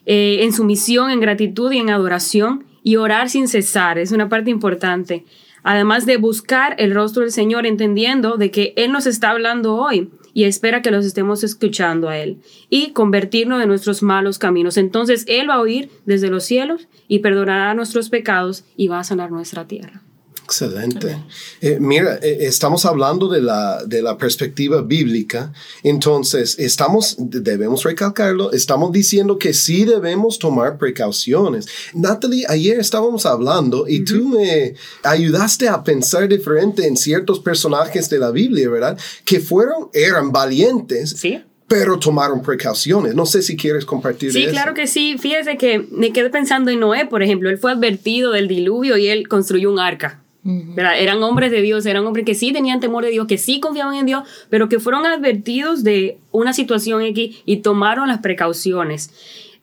eh, 0.05 0.39
en 0.41 0.53
sumisión, 0.53 1.13
en 1.13 1.21
gratitud 1.21 1.71
y 1.71 1.79
en 1.79 1.91
adoración 1.91 2.74
y 2.85 2.97
orar 2.97 3.29
sin 3.29 3.49
cesar, 3.49 3.99
es 3.99 4.13
una 4.13 4.29
parte 4.29 4.51
importante. 4.51 5.25
Además 5.65 6.05
de 6.05 6.19
buscar 6.19 6.77
el 6.79 6.95
rostro 6.95 7.23
del 7.23 7.33
Señor 7.33 7.67
entendiendo 7.67 8.37
de 8.37 8.51
que 8.51 8.75
Él 8.77 8.93
nos 8.93 9.07
está 9.07 9.31
hablando 9.31 9.75
hoy 9.75 10.11
y 10.35 10.45
espera 10.45 10.83
que 10.83 10.91
los 10.91 11.07
estemos 11.07 11.43
escuchando 11.43 12.11
a 12.11 12.19
Él 12.19 12.39
y 12.69 12.91
convertirnos 12.93 13.59
de 13.59 13.67
nuestros 13.67 14.03
malos 14.03 14.39
caminos. 14.39 14.77
Entonces 14.77 15.25
Él 15.27 15.49
va 15.49 15.55
a 15.55 15.61
oír 15.61 15.91
desde 16.05 16.29
los 16.29 16.45
cielos 16.45 16.87
y 17.09 17.21
perdonará 17.21 17.73
nuestros 17.73 18.11
pecados 18.11 18.65
y 18.77 18.89
va 18.89 19.01
a 19.01 19.05
sanar 19.05 19.31
nuestra 19.31 19.67
tierra. 19.67 20.03
Excelente. 20.45 21.17
Eh, 21.63 21.79
mira, 21.81 22.19
eh, 22.23 22.39
estamos 22.43 22.85
hablando 22.85 23.29
de 23.29 23.41
la, 23.41 23.83
de 23.85 24.03
la 24.03 24.19
perspectiva 24.19 24.83
bíblica, 24.83 25.53
entonces 25.83 26.59
estamos, 26.59 27.17
debemos 27.19 27.83
recalcarlo, 27.83 28.53
estamos 28.53 28.93
diciendo 28.93 29.39
que 29.39 29.55
sí 29.55 29.87
debemos 29.87 30.39
tomar 30.39 30.77
precauciones. 30.77 31.67
Natalie, 31.95 32.45
ayer 32.49 32.79
estábamos 32.79 33.25
hablando 33.25 33.87
y 33.89 34.05
tú 34.05 34.29
me 34.29 34.75
ayudaste 35.03 35.67
a 35.69 35.83
pensar 35.83 36.29
diferente 36.29 36.87
en 36.87 36.99
ciertos 36.99 37.41
personajes 37.41 38.11
de 38.11 38.19
la 38.19 38.31
Biblia, 38.31 38.69
¿verdad? 38.69 38.99
Que 39.25 39.41
fueron, 39.41 39.89
eran 39.95 40.31
valientes. 40.31 41.11
Sí 41.17 41.43
pero 41.67 41.99
tomaron 41.99 42.43
precauciones. 42.43 43.15
No 43.15 43.25
sé 43.25 43.41
si 43.41 43.57
quieres 43.57 43.87
compartir 43.87 44.31
sí, 44.31 44.47
claro 44.49 44.75
que 44.75 44.87
sí. 44.87 45.17
Fíjese 45.19 45.57
que 45.57 45.79
me 45.91 46.13
quedé 46.13 46.29
pensando 46.29 46.71
en 46.71 46.79
Noé, 46.79 47.07
por 47.07 47.23
ejemplo. 47.23 47.49
Él 47.49 47.59
fue 47.59 47.73
advertido 47.73 48.33
del 48.33 48.49
diluvio 48.49 48.99
y 48.99 49.09
él 49.09 49.29
construyó 49.29 49.73
un 49.73 49.79
arca. 49.79 50.24
Eran 50.45 51.23
hombres 51.23 51.51
de 51.51 51.63
Dios, 51.63 51.87
eran 51.87 52.05
hombres 52.07 52.27
que 52.27 52.35
sí 52.35 52.53
tenían 52.53 52.79
temor 52.79 53.05
de 53.05 53.11
Dios, 53.11 53.27
que 53.27 53.39
sí 53.39 53.61
confiaban 53.61 53.95
en 53.95 54.05
Dios, 54.05 54.25
pero 54.51 54.69
que 54.69 54.79
fueron 54.79 55.07
advertidos 55.07 55.85
de 55.85 56.19
una 56.33 56.53
situación 56.53 57.01
X 57.01 57.39
y 57.47 57.59
tomaron 57.59 58.09
las 58.09 58.19
precauciones. 58.19 59.11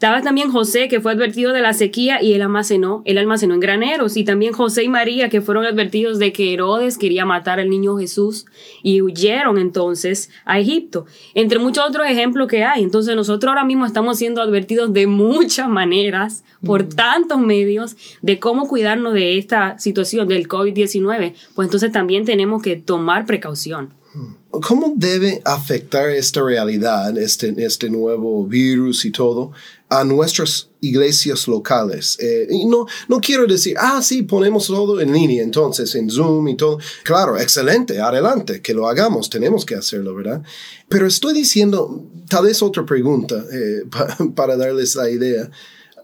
Estaba 0.01 0.23
también 0.23 0.49
José, 0.49 0.87
que 0.87 0.99
fue 0.99 1.11
advertido 1.11 1.53
de 1.53 1.61
la 1.61 1.73
sequía 1.73 2.23
y 2.23 2.33
él 2.33 2.41
almacenó, 2.41 3.03
él 3.05 3.19
almacenó 3.19 3.53
en 3.53 3.59
graneros. 3.59 4.17
Y 4.17 4.23
también 4.23 4.51
José 4.51 4.83
y 4.83 4.89
María, 4.89 5.29
que 5.29 5.41
fueron 5.41 5.63
advertidos 5.63 6.17
de 6.17 6.33
que 6.33 6.55
Herodes 6.55 6.97
quería 6.97 7.23
matar 7.23 7.59
al 7.59 7.69
niño 7.69 7.95
Jesús 7.97 8.47
y 8.81 9.03
huyeron 9.03 9.59
entonces 9.59 10.31
a 10.43 10.57
Egipto. 10.59 11.05
Entre 11.35 11.59
muchos 11.59 11.87
otros 11.87 12.07
ejemplos 12.07 12.47
que 12.47 12.63
hay. 12.63 12.81
Entonces 12.81 13.15
nosotros 13.15 13.49
ahora 13.49 13.63
mismo 13.63 13.85
estamos 13.85 14.17
siendo 14.17 14.41
advertidos 14.41 14.91
de 14.91 15.05
muchas 15.05 15.69
maneras, 15.69 16.43
por 16.65 16.81
tantos 16.81 17.37
medios, 17.39 17.95
de 18.23 18.39
cómo 18.39 18.67
cuidarnos 18.67 19.13
de 19.13 19.37
esta 19.37 19.77
situación 19.77 20.27
del 20.27 20.47
COVID-19. 20.47 21.35
Pues 21.53 21.67
entonces 21.67 21.91
también 21.91 22.25
tenemos 22.25 22.63
que 22.63 22.75
tomar 22.75 23.27
precaución. 23.27 24.00
¿Cómo 24.49 24.93
debe 24.97 25.41
afectar 25.45 26.09
esta 26.09 26.43
realidad, 26.43 27.17
este, 27.17 27.53
este 27.57 27.89
nuevo 27.89 28.45
virus 28.45 29.05
y 29.05 29.11
todo, 29.11 29.53
a 29.87 30.03
nuestras 30.03 30.69
iglesias 30.81 31.47
locales? 31.47 32.17
Eh, 32.19 32.47
y 32.49 32.65
no, 32.65 32.85
no 33.07 33.21
quiero 33.21 33.47
decir, 33.47 33.77
ah, 33.79 34.01
sí, 34.01 34.23
ponemos 34.23 34.67
todo 34.67 34.99
en 34.99 35.13
línea, 35.13 35.41
entonces, 35.41 35.95
en 35.95 36.09
Zoom 36.09 36.49
y 36.49 36.57
todo. 36.57 36.79
Claro, 37.03 37.39
excelente, 37.39 38.01
adelante, 38.01 38.61
que 38.61 38.73
lo 38.73 38.89
hagamos, 38.89 39.29
tenemos 39.29 39.65
que 39.65 39.75
hacerlo, 39.75 40.13
¿verdad? 40.13 40.43
Pero 40.89 41.07
estoy 41.07 41.33
diciendo, 41.33 42.05
tal 42.27 42.43
vez 42.45 42.61
otra 42.61 42.85
pregunta 42.85 43.45
eh, 43.51 43.83
para 44.35 44.57
darles 44.57 44.95
la 44.95 45.09
idea. 45.09 45.49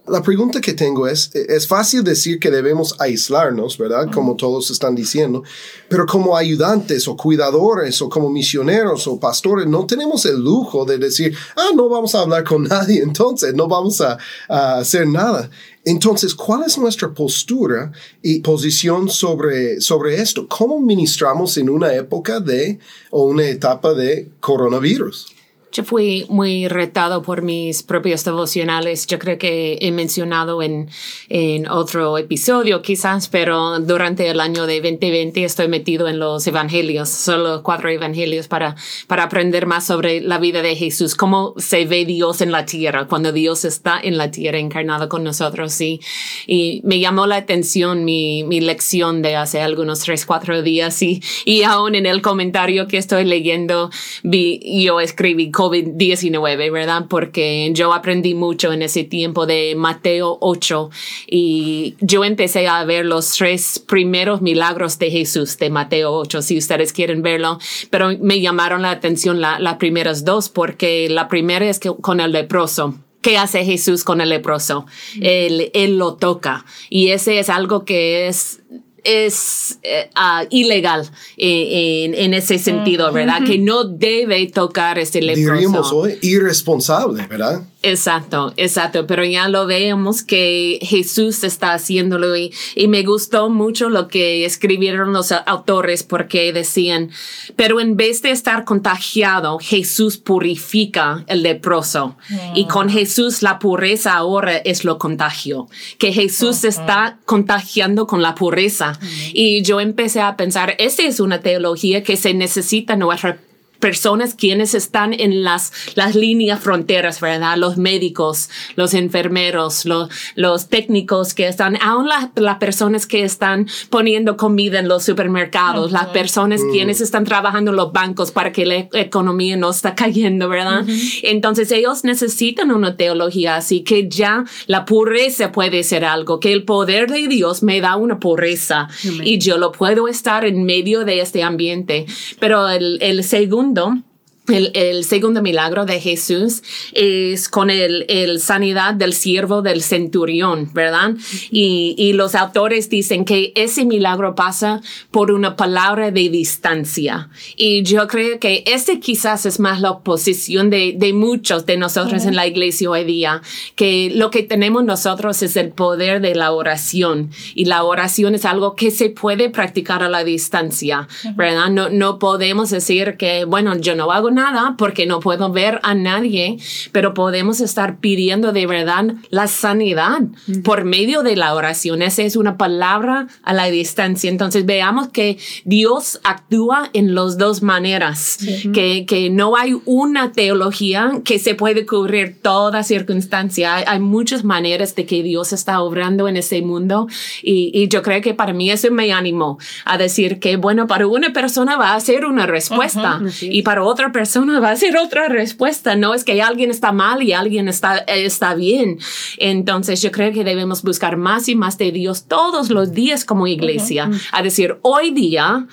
La 0.08 0.24
pregunta 0.24 0.62
que 0.62 0.74
tengo 0.74 1.06
es, 1.06 1.32
es 1.34 1.68
fácil 1.68 2.02
decir 2.02 2.40
que 2.40 2.50
debemos 2.50 2.96
aislarnos, 2.98 3.78
¿verdad? 3.78 4.10
Como 4.14 4.38
todos 4.38 4.72
están 4.72 4.96
diciendo, 4.96 5.44
pero 5.90 6.06
como 6.06 6.38
ayudantes 6.38 7.08
o 7.10 7.18
cuidadores 7.18 8.02
o 8.02 8.08
como 8.08 8.30
misioneros 8.30 9.06
o 9.08 9.20
pastores, 9.20 9.68
no 9.68 9.86
tenemos 9.86 10.26
el 10.26 10.42
lujo 10.42 10.86
de 10.86 10.98
decir, 10.98 11.36
ah, 11.58 11.72
no 11.76 11.90
vamos 11.90 12.16
a 12.16 12.22
hablar 12.22 12.46
con 12.46 12.64
nadie, 12.70 13.02
entonces 13.02 13.54
no 13.54 13.68
vamos 13.68 14.02
a, 14.02 14.18
hacer 14.48 15.08
nada. 15.08 15.50
Entonces, 15.84 16.34
¿cuál 16.34 16.64
es 16.66 16.78
nuestra 16.78 17.14
postura 17.14 17.92
y 18.22 18.40
posición 18.40 19.10
sobre, 19.10 19.82
sobre 19.82 20.22
esto? 20.22 20.48
¿Cómo 20.48 20.80
ministramos 20.80 21.58
en 21.58 21.70
una 21.70 21.94
época 21.94 22.40
de 22.40 22.80
o 23.10 23.26
una 23.26 23.48
etapa 23.48 23.94
de 23.94 24.32
coronavirus? 24.40 25.37
Yo 25.78 25.84
fui 25.84 26.26
muy 26.28 26.68
retado 26.68 27.22
por 27.22 27.44
mis 27.44 27.84
propios 27.84 28.24
devocionales. 28.24 29.06
Yo 29.06 29.20
creo 29.20 29.38
que 29.38 29.78
he 29.80 29.92
mencionado 29.92 30.64
en, 30.64 30.90
en 31.30 31.70
otro 31.70 32.18
episodio 32.18 32.82
quizás, 32.82 33.28
pero 33.28 33.80
durante 33.80 34.28
el 34.28 34.40
año 34.40 34.66
de 34.66 34.82
2020 34.82 35.44
estoy 35.44 35.68
metido 35.68 36.08
en 36.08 36.18
los 36.18 36.48
evangelios, 36.48 37.10
solo 37.10 37.62
cuatro 37.62 37.90
evangelios 37.90 38.48
para, 38.48 38.76
para 39.06 39.26
aprender 39.26 39.68
más 39.68 39.86
sobre 39.86 40.20
la 40.20 40.40
vida 40.40 40.64
de 40.64 40.76
Jesús, 40.76 41.14
cómo 41.14 41.54
se 41.58 41.86
ve 41.86 42.06
Dios 42.06 42.42
en 42.42 42.52
la 42.52 42.66
tierra, 42.66 43.06
cuando 43.06 43.32
Dios 43.32 43.64
está 43.64 44.00
en 44.02 44.18
la 44.18 44.32
tierra 44.32 44.58
encarnado 44.58 45.08
con 45.08 45.24
nosotros. 45.24 45.80
Y, 45.80 46.00
y 46.48 46.82
me 46.86 47.00
llamó 47.00 47.28
la 47.28 47.36
atención 47.36 48.04
mi, 48.04 48.44
mi 48.44 48.62
lección 48.62 49.22
de 49.22 49.36
hace 49.36 49.62
algunos 49.62 50.00
tres, 50.00 50.26
cuatro 50.26 50.64
días 50.64 51.00
y, 51.04 51.22
y 51.46 51.62
aún 51.62 51.94
en 51.94 52.08
el 52.08 52.24
comentario 52.24 52.88
que 52.88 52.98
estoy 52.98 53.26
leyendo, 53.26 53.92
vi, 54.24 54.60
yo 54.84 55.00
escribí 55.00 55.52
COVID-19, 55.68 56.72
¿verdad? 56.72 57.06
Porque 57.10 57.70
yo 57.74 57.94
aprendí 57.94 58.36
mucho 58.36 58.72
en 58.72 58.82
ese 58.82 59.04
tiempo 59.04 59.46
de 59.46 59.76
Mateo 59.76 60.38
8 60.42 60.90
y 61.28 61.96
yo 62.00 62.24
empecé 62.24 62.68
a 62.68 62.84
ver 62.86 63.06
los 63.06 63.32
tres 63.32 63.80
primeros 63.80 64.42
milagros 64.42 65.00
de 65.00 65.12
Jesús 65.12 65.58
de 65.58 65.70
Mateo 65.70 66.14
8, 66.14 66.42
si 66.42 66.58
ustedes 66.58 66.94
quieren 66.94 67.22
verlo, 67.22 67.60
pero 67.90 68.18
me 68.20 68.40
llamaron 68.40 68.82
la 68.82 68.92
atención 68.92 69.42
las 69.42 69.76
primeras 69.76 70.26
dos 70.26 70.50
porque 70.50 71.10
la 71.10 71.28
primera 71.28 71.70
es 71.70 71.80
que 71.80 71.92
con 72.02 72.20
el 72.20 72.32
leproso. 72.32 72.96
¿Qué 73.22 73.38
hace 73.38 73.66
Jesús 73.66 74.04
con 74.04 74.22
el 74.22 74.30
leproso? 74.30 74.86
Él, 75.20 75.72
él 75.74 75.98
lo 75.98 76.16
toca 76.16 76.64
y 76.90 77.10
ese 77.10 77.40
es 77.40 77.50
algo 77.50 77.84
que 77.84 78.28
es 78.28 78.62
es 79.08 79.80
eh, 79.84 80.10
ah, 80.16 80.44
ilegal 80.50 81.10
eh, 81.38 82.12
en, 82.14 82.34
ese 82.34 82.60
sentido, 82.60 83.12
¿verdad? 83.14 83.42
Que 83.46 83.58
no 83.58 83.86
debe 83.86 84.46
tocar 84.48 85.00
este 85.00 85.22
leproso. 85.22 85.54
Diríamos 85.54 85.92
hoy 85.94 86.18
irresponsable, 86.22 87.26
¿verdad? 87.26 87.62
Exacto, 87.84 88.54
exacto, 88.58 89.08
pero 89.08 89.24
ya 89.24 89.48
lo 89.48 89.66
vemos 89.66 90.24
que 90.24 90.80
Jesús 90.82 91.44
está 91.46 91.74
haciéndolo 91.74 92.36
y, 92.36 92.52
y, 92.76 92.88
me 92.90 93.04
gustó 93.04 93.50
mucho 93.50 93.90
lo 93.90 94.10
que 94.10 94.46
escribieron 94.46 95.14
los 95.14 95.32
autores 95.32 96.04
porque 96.04 96.52
decían, 96.52 97.12
pero 97.56 97.80
en 97.80 97.96
vez 97.96 98.22
de 98.24 98.32
estar 98.32 98.66
contagiado, 98.66 99.60
Jesús 99.60 100.18
purifica 100.18 101.24
el 101.28 101.44
leproso 101.44 102.18
y 102.56 102.66
con 102.66 102.90
Jesús 102.90 103.42
la 103.42 103.60
pureza 103.60 104.16
ahora 104.16 104.58
es 104.58 104.84
lo 104.84 104.98
contagio, 104.98 105.70
que 105.98 106.12
Jesús 106.12 106.66
está 106.66 107.20
contagiando 107.26 108.06
con 108.08 108.22
la 108.22 108.36
pureza 108.36 108.97
y 109.34 109.62
yo 109.64 109.80
empecé 109.80 110.22
a 110.22 110.36
pensar, 110.38 110.76
esta 110.78 111.04
es 111.04 111.20
una 111.20 111.42
teología 111.42 112.04
que 112.04 112.18
se 112.18 112.34
necesita 112.34 112.94
en 112.94 113.00
nuestra 113.00 113.38
personas 113.80 114.36
quienes 114.36 114.74
están 114.74 115.14
en 115.14 115.44
las, 115.44 115.72
las 115.96 116.16
líneas 116.16 116.60
fronteras, 116.60 117.22
¿verdad? 117.22 117.58
Los 117.58 117.78
médicos, 117.78 118.50
los 118.76 118.94
enfermeros, 118.94 119.86
los, 119.86 120.10
los 120.36 120.70
técnicos 120.70 121.34
que 121.34 121.48
están, 121.48 121.78
aún 121.82 122.08
las, 122.08 122.30
las 122.36 122.58
personas 122.58 123.06
que 123.06 123.24
están 123.24 123.68
poniendo 123.90 124.38
comida 124.38 124.80
en 124.80 124.88
los 124.88 125.04
supermercados, 125.04 125.92
las 125.92 126.08
personas 126.08 126.62
mm. 126.62 126.72
quienes 126.72 127.02
están 127.02 127.24
trabajando 127.24 127.72
en 127.72 127.78
los 127.78 127.92
bancos 127.92 128.32
para 128.32 128.52
que 128.52 128.66
la 128.66 128.76
economía 128.94 129.56
no 129.58 129.70
está 129.70 129.96
cayendo, 129.96 130.50
¿verdad? 130.50 130.86
Entonces 131.24 131.72
ellos 131.72 132.04
necesitan 132.04 132.72
una 132.72 132.96
teología 132.96 133.56
así 133.56 133.82
que 133.82 134.08
ya 134.10 134.46
la 134.66 134.86
pureza 134.86 135.52
puede 135.52 135.84
ser 135.84 136.06
algo, 136.06 136.40
que 136.40 136.54
el 136.54 136.64
poder 136.64 137.10
de 137.10 137.28
Dios 137.28 137.64
me 137.64 137.82
da 137.82 137.96
una 137.96 138.20
pureza 138.20 138.88
y 139.24 139.38
yo 139.40 139.58
lo 139.58 139.72
puedo 139.72 140.08
estar 140.08 140.46
en 140.46 140.64
medio 140.64 141.06
de 141.06 141.22
este 141.22 141.44
ambiente. 141.44 142.06
Pero 142.40 142.68
el, 142.70 142.98
el 143.02 143.24
segundo 143.24 143.67
om 143.76 144.04
el, 144.48 144.72
el, 144.74 145.04
segundo 145.04 145.42
milagro 145.42 145.86
de 145.86 146.00
Jesús 146.00 146.64
es 146.94 147.50
con 147.50 147.70
el, 147.70 148.06
el 148.08 148.40
sanidad 148.40 148.94
del 148.94 149.14
siervo 149.14 149.62
del 149.62 149.82
centurión, 149.82 150.70
¿verdad? 150.74 151.12
Y, 151.52 151.96
y, 151.98 152.14
los 152.14 152.36
autores 152.36 152.90
dicen 152.90 153.26
que 153.26 153.52
ese 153.56 153.86
milagro 153.86 154.36
pasa 154.36 154.82
por 155.12 155.32
una 155.32 155.56
palabra 155.56 156.12
de 156.12 156.30
distancia. 156.30 157.30
Y 157.56 157.84
yo 157.84 158.08
creo 158.08 158.40
que 158.40 158.64
este 158.66 159.00
quizás 159.00 159.46
es 159.46 159.60
más 159.60 159.82
la 159.82 160.00
posición 160.00 160.70
de, 160.70 160.94
de 160.98 161.14
muchos 161.14 161.66
de 161.66 161.78
nosotros 161.78 162.26
en 162.26 162.36
la 162.36 162.48
iglesia 162.48 162.90
hoy 162.90 163.04
día, 163.04 163.42
que 163.76 164.12
lo 164.14 164.30
que 164.30 164.44
tenemos 164.44 164.84
nosotros 164.84 165.42
es 165.44 165.56
el 165.58 165.70
poder 165.70 166.22
de 166.22 166.36
la 166.36 166.52
oración. 166.52 167.32
Y 167.54 167.66
la 167.66 167.84
oración 167.84 168.36
es 168.36 168.46
algo 168.46 168.76
que 168.76 168.92
se 168.92 169.10
puede 169.10 169.50
practicar 169.50 170.04
a 170.04 170.10
la 170.10 170.24
distancia, 170.24 171.08
¿verdad? 171.36 171.70
No, 171.70 171.90
no 171.90 172.20
podemos 172.20 172.70
decir 172.70 173.18
que, 173.18 173.46
bueno, 173.46 173.76
yo 173.78 173.96
no 173.96 174.12
hago 174.12 174.32
nada 174.38 174.76
porque 174.78 175.06
no 175.06 175.20
puedo 175.20 175.52
ver 175.52 175.80
a 175.84 175.94
nadie, 175.96 176.58
pero 176.92 177.14
podemos 177.14 177.60
estar 177.60 177.98
pidiendo 177.98 178.54
de 178.54 178.66
verdad 178.68 179.16
la 179.30 179.48
sanidad 179.48 180.22
por 180.64 180.86
medio 180.86 181.24
de 181.24 181.36
la 181.36 181.54
oración. 181.54 182.02
Esa 182.02 182.22
es 182.22 182.36
una 182.36 182.56
palabra 182.58 183.28
a 183.44 183.54
la 183.54 183.66
distancia. 183.66 184.30
Entonces 184.30 184.66
veamos 184.66 185.10
que 185.10 185.38
Dios 185.66 186.20
actúa 186.24 186.90
en 186.94 187.16
las 187.16 187.38
dos 187.38 187.64
maneras, 187.64 188.38
que, 188.74 189.06
que 189.06 189.30
no 189.30 189.56
hay 189.56 189.76
una 189.86 190.32
teología 190.32 191.12
que 191.26 191.40
se 191.40 191.56
puede 191.56 191.86
cubrir 191.86 192.38
toda 192.42 192.84
circunstancia. 192.84 193.76
Hay, 193.76 193.84
hay, 193.88 194.00
muchas 194.00 194.44
maneras 194.44 194.96
de 194.96 195.06
que 195.06 195.24
Dios 195.24 195.52
está 195.52 195.82
obrando 195.82 196.28
en 196.28 196.38
ese 196.38 196.62
mundo 196.62 197.08
y, 197.42 197.72
y, 197.74 197.88
yo 197.88 198.02
creo 198.04 198.22
que 198.22 198.34
para 198.34 198.54
mí 198.54 198.70
eso 198.70 198.92
me 198.92 199.12
animó 199.12 199.58
a 199.86 199.98
decir 199.98 200.40
que, 200.40 200.56
bueno, 200.58 200.86
para 200.86 201.08
una 201.08 201.34
persona 201.34 201.78
va 201.78 201.96
a 201.96 202.00
ser 202.00 202.26
una 202.26 202.46
respuesta 202.46 203.20
uh 203.22 203.26
-huh. 203.26 203.50
y 203.52 203.62
para 203.64 203.84
otra 203.84 204.12
persona 204.12 204.27
va 204.36 204.60
va 204.60 204.72
a 204.72 204.76
ser 204.76 204.98
otra 204.98 205.28
respuesta. 205.28 205.96
No 205.96 206.14
es 206.14 206.24
que 206.24 206.42
alguien 206.42 206.72
está 206.72 206.92
mal 206.92 207.24
y 207.24 207.34
alguien 207.34 207.68
está, 207.68 207.98
está 208.00 208.56
bien. 208.56 209.00
Entonces 209.38 210.02
yo 210.02 210.12
creo 210.12 210.32
que 210.34 210.44
debemos 210.44 210.84
buscar 210.84 211.18
más 211.18 211.48
y 211.48 211.56
más 211.56 211.78
de 211.78 211.92
Dios 211.92 212.26
todos 212.26 212.70
los 212.70 212.92
días 212.94 213.26
como 213.26 213.48
iglesia. 213.48 214.08
Uh 214.08 214.14
-huh. 214.14 214.22
A 214.32 214.42
decir, 214.44 214.78
hoy 214.82 215.12
día, 215.12 215.68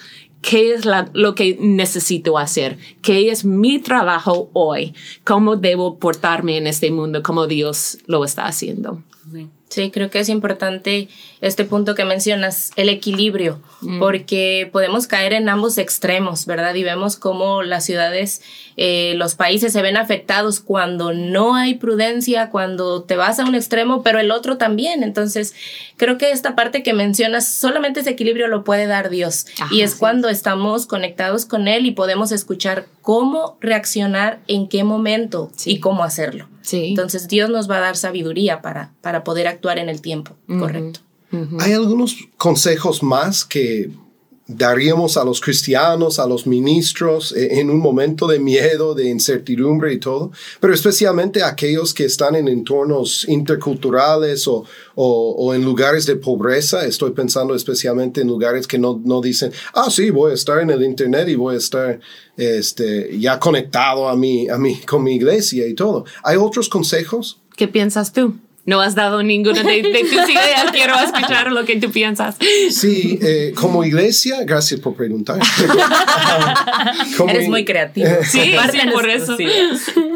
¿Qué 0.50 0.74
es 0.74 0.84
la, 0.84 1.08
lo 1.14 1.34
que 1.34 1.56
necesito 1.58 2.36
hacer? 2.36 2.76
¿Qué 3.00 3.30
es 3.30 3.46
mi 3.46 3.78
trabajo 3.78 4.50
hoy? 4.52 4.92
¿Cómo 5.24 5.56
debo 5.56 5.98
portarme 5.98 6.58
en 6.58 6.66
este 6.66 6.90
mundo 6.90 7.22
como 7.22 7.46
Dios 7.46 7.96
lo 8.06 8.22
está 8.26 8.44
haciendo? 8.44 9.02
Sí, 9.74 9.90
creo 9.90 10.08
que 10.08 10.20
es 10.20 10.28
importante 10.28 11.08
este 11.40 11.64
punto 11.64 11.96
que 11.96 12.04
mencionas, 12.04 12.70
el 12.76 12.88
equilibrio, 12.88 13.60
mm. 13.80 13.98
porque 13.98 14.70
podemos 14.70 15.08
caer 15.08 15.32
en 15.32 15.48
ambos 15.48 15.78
extremos, 15.78 16.46
¿verdad? 16.46 16.76
Y 16.76 16.84
vemos 16.84 17.16
cómo 17.16 17.64
las 17.64 17.84
ciudades, 17.84 18.40
eh, 18.76 19.14
los 19.16 19.34
países 19.34 19.72
se 19.72 19.82
ven 19.82 19.96
afectados 19.96 20.60
cuando 20.60 21.12
no 21.12 21.56
hay 21.56 21.74
prudencia, 21.74 22.50
cuando 22.50 23.02
te 23.02 23.16
vas 23.16 23.40
a 23.40 23.46
un 23.46 23.56
extremo, 23.56 24.04
pero 24.04 24.20
el 24.20 24.30
otro 24.30 24.58
también. 24.58 25.02
Entonces, 25.02 25.56
creo 25.96 26.18
que 26.18 26.30
esta 26.30 26.54
parte 26.54 26.84
que 26.84 26.92
mencionas, 26.92 27.52
solamente 27.52 27.98
ese 27.98 28.10
equilibrio 28.10 28.46
lo 28.46 28.62
puede 28.62 28.86
dar 28.86 29.10
Dios. 29.10 29.46
Ajá, 29.58 29.74
y 29.74 29.80
es 29.80 29.94
sí. 29.94 29.96
cuando 29.98 30.28
estamos 30.28 30.86
conectados 30.86 31.46
con 31.46 31.66
Él 31.66 31.84
y 31.86 31.90
podemos 31.90 32.30
escuchar 32.30 32.86
cómo 33.02 33.58
reaccionar, 33.60 34.38
en 34.46 34.68
qué 34.68 34.84
momento 34.84 35.50
sí. 35.56 35.72
y 35.72 35.80
cómo 35.80 36.04
hacerlo. 36.04 36.46
Sí. 36.64 36.86
Entonces, 36.88 37.28
Dios 37.28 37.50
nos 37.50 37.70
va 37.70 37.76
a 37.76 37.80
dar 37.80 37.96
sabiduría 37.96 38.60
para, 38.62 38.92
para 39.00 39.22
poder 39.22 39.46
actuar 39.46 39.78
en 39.78 39.88
el 39.88 40.00
tiempo 40.00 40.34
uh 40.48 40.54
-huh. 40.54 40.58
correcto. 40.60 41.00
Uh 41.30 41.36
-huh. 41.36 41.62
Hay 41.62 41.72
algunos 41.72 42.16
consejos 42.36 43.02
más 43.02 43.44
que 43.44 43.90
daríamos 44.46 45.16
a 45.16 45.24
los 45.24 45.40
cristianos, 45.40 46.18
a 46.18 46.26
los 46.26 46.46
ministros, 46.46 47.32
eh, 47.32 47.60
en 47.60 47.70
un 47.70 47.78
momento 47.78 48.26
de 48.26 48.38
miedo, 48.38 48.94
de 48.94 49.08
incertidumbre 49.08 49.92
y 49.94 49.98
todo, 49.98 50.32
pero 50.60 50.74
especialmente 50.74 51.42
a 51.42 51.48
aquellos 51.48 51.94
que 51.94 52.04
están 52.04 52.34
en 52.34 52.48
entornos 52.48 53.26
interculturales 53.26 54.46
o, 54.46 54.64
o, 54.94 55.34
o, 55.38 55.54
en 55.54 55.64
lugares 55.64 56.04
de 56.04 56.16
pobreza. 56.16 56.84
Estoy 56.84 57.12
pensando 57.12 57.54
especialmente 57.54 58.20
en 58.20 58.28
lugares 58.28 58.66
que 58.66 58.78
no, 58.78 59.00
no 59.02 59.22
dicen, 59.22 59.50
ah, 59.72 59.90
sí, 59.90 60.10
voy 60.10 60.32
a 60.32 60.34
estar 60.34 60.60
en 60.60 60.70
el 60.70 60.82
Internet 60.82 61.28
y 61.28 61.36
voy 61.36 61.54
a 61.54 61.58
estar 61.58 61.98
este, 62.36 63.18
ya 63.18 63.38
conectado 63.38 64.08
a 64.08 64.16
mi, 64.16 64.48
a 64.48 64.58
mi, 64.58 64.76
con 64.82 65.02
mi 65.02 65.14
iglesia 65.14 65.66
y 65.66 65.74
todo. 65.74 66.04
¿Hay 66.22 66.36
otros 66.36 66.68
consejos? 66.68 67.40
¿Qué 67.56 67.68
piensas 67.68 68.12
tú? 68.12 68.34
No 68.66 68.80
has 68.80 68.94
dado 68.94 69.22
ninguna 69.22 69.62
de, 69.62 69.82
de 69.82 70.00
tus 70.10 70.28
ideas. 70.28 70.70
Quiero 70.72 70.94
escuchar 70.94 71.52
lo 71.52 71.64
que 71.64 71.78
tú 71.78 71.90
piensas. 71.90 72.36
Sí, 72.70 73.18
eh, 73.22 73.52
como 73.54 73.84
iglesia, 73.84 74.42
gracias 74.44 74.80
por 74.80 74.94
preguntar. 74.94 75.38
como 77.16 77.30
Eres 77.30 77.48
muy 77.48 77.64
creativo. 77.64 78.08
Sí, 78.24 78.54
sí 78.72 78.78
por 78.92 79.08
eso. 79.08 79.36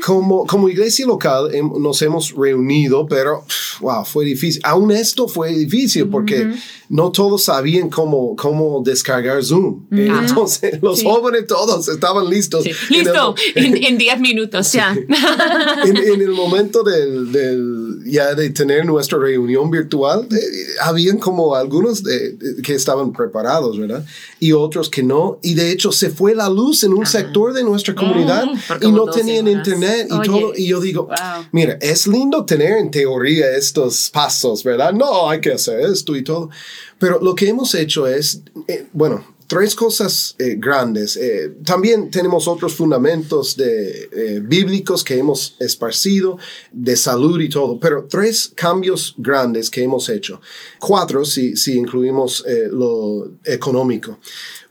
Como, 0.04 0.46
como 0.46 0.68
iglesia 0.68 1.06
local 1.06 1.50
nos 1.78 2.00
hemos 2.02 2.34
reunido, 2.34 3.06
pero 3.06 3.44
wow, 3.80 4.04
fue 4.04 4.24
difícil. 4.24 4.61
Aún 4.64 4.90
esto 4.90 5.28
fue 5.28 5.50
difícil 5.54 6.08
porque 6.08 6.42
uh 6.42 6.48
-huh. 6.48 6.61
No 6.88 7.12
todos 7.12 7.44
sabían 7.44 7.90
cómo, 7.90 8.35
cómo 8.37 8.83
descargar 8.83 9.44
Zoom. 9.44 9.87
Uh 9.90 9.94
-huh. 9.94 10.29
Entonces, 10.29 10.79
los 10.83 11.01
sí. 11.01 11.05
jóvenes 11.05 11.46
todos 11.46 11.88
estaban 11.88 12.29
listos. 12.29 12.64
Sí. 12.64 12.70
Listo, 12.90 13.35
en 13.55 13.98
10 13.98 14.20
minutos 14.20 14.72
ya. 14.72 14.92
en, 15.85 15.96
en, 15.96 16.20
el 16.20 16.31
momento 16.31 16.83
del, 16.83 17.31
del 17.33 17.98
ya 18.07 18.35
de 18.35 18.51
tener 18.51 18.87
nuestra 18.87 19.18
reunión 19.18 19.70
virtual, 19.70 20.27
eh, 20.31 20.37
habían 20.83 21.18
como 21.18 21.55
algunos 21.55 22.03
de, 22.03 22.33
de, 22.33 22.62
que 22.62 22.74
estaban 22.74 23.12
preparados, 23.12 23.79
¿verdad? 23.79 24.05
Y 24.40 24.53
otros 24.53 24.88
que 24.88 25.03
no. 25.03 25.38
Y 25.42 25.55
de 25.55 25.70
hecho 25.70 25.92
se 25.92 26.11
fue 26.11 26.35
la 26.35 26.48
luz 26.48 26.85
en 26.85 26.92
un 26.94 27.07
sector 27.07 27.53
de 27.53 27.62
nuestra 27.62 27.94
comunidad 27.94 28.46
mm, 28.46 28.87
y 28.87 28.92
no 28.92 29.07
tenían 29.07 29.48
internet 29.48 30.09
y 30.11 30.14
Oye. 30.14 30.27
todo. 30.27 30.53
Y 30.57 30.68
yo 30.68 30.81
digo, 30.81 31.05
wow. 31.05 31.44
mira, 31.53 31.79
es 31.81 32.07
lindo 32.07 32.44
tener 32.44 32.79
en 32.79 32.90
teoría 32.90 33.51
estos 33.57 34.11
pasos, 34.11 34.64
¿verdad? 34.64 34.92
No, 34.92 35.29
hay 35.29 35.40
que 35.40 35.53
hacer 35.53 35.81
esto 35.81 36.16
y 36.16 36.22
todo. 36.22 36.51
Pero 36.98 37.20
lo 37.22 37.34
que 37.34 37.48
hemos 37.48 37.74
hecho 37.74 38.06
es, 38.06 38.42
eh, 38.66 38.86
bueno, 38.92 39.36
tres 39.46 39.74
cosas 39.74 40.34
eh, 40.38 40.56
grandes. 40.58 41.16
Eh, 41.16 41.54
también 41.64 42.10
tenemos 42.10 42.46
otros 42.48 42.74
fundamentos 42.74 43.56
de, 43.56 44.40
bíblicos 44.42 45.02
que 45.02 45.18
hemos 45.18 45.56
esparcido, 45.58 46.38
de 46.72 46.96
salud 46.96 47.40
y 47.40 47.48
todo, 47.48 47.78
pero 47.80 48.06
tres 48.08 48.52
cambios 48.54 49.14
grandes 49.16 49.70
que 49.70 49.82
hemos 49.82 50.08
hecho. 50.08 50.40
Cuatro 50.78 51.24
si, 51.24 51.56
si 51.56 51.78
incluimos 51.78 52.44
lo 52.70 53.32
económico. 53.44 54.18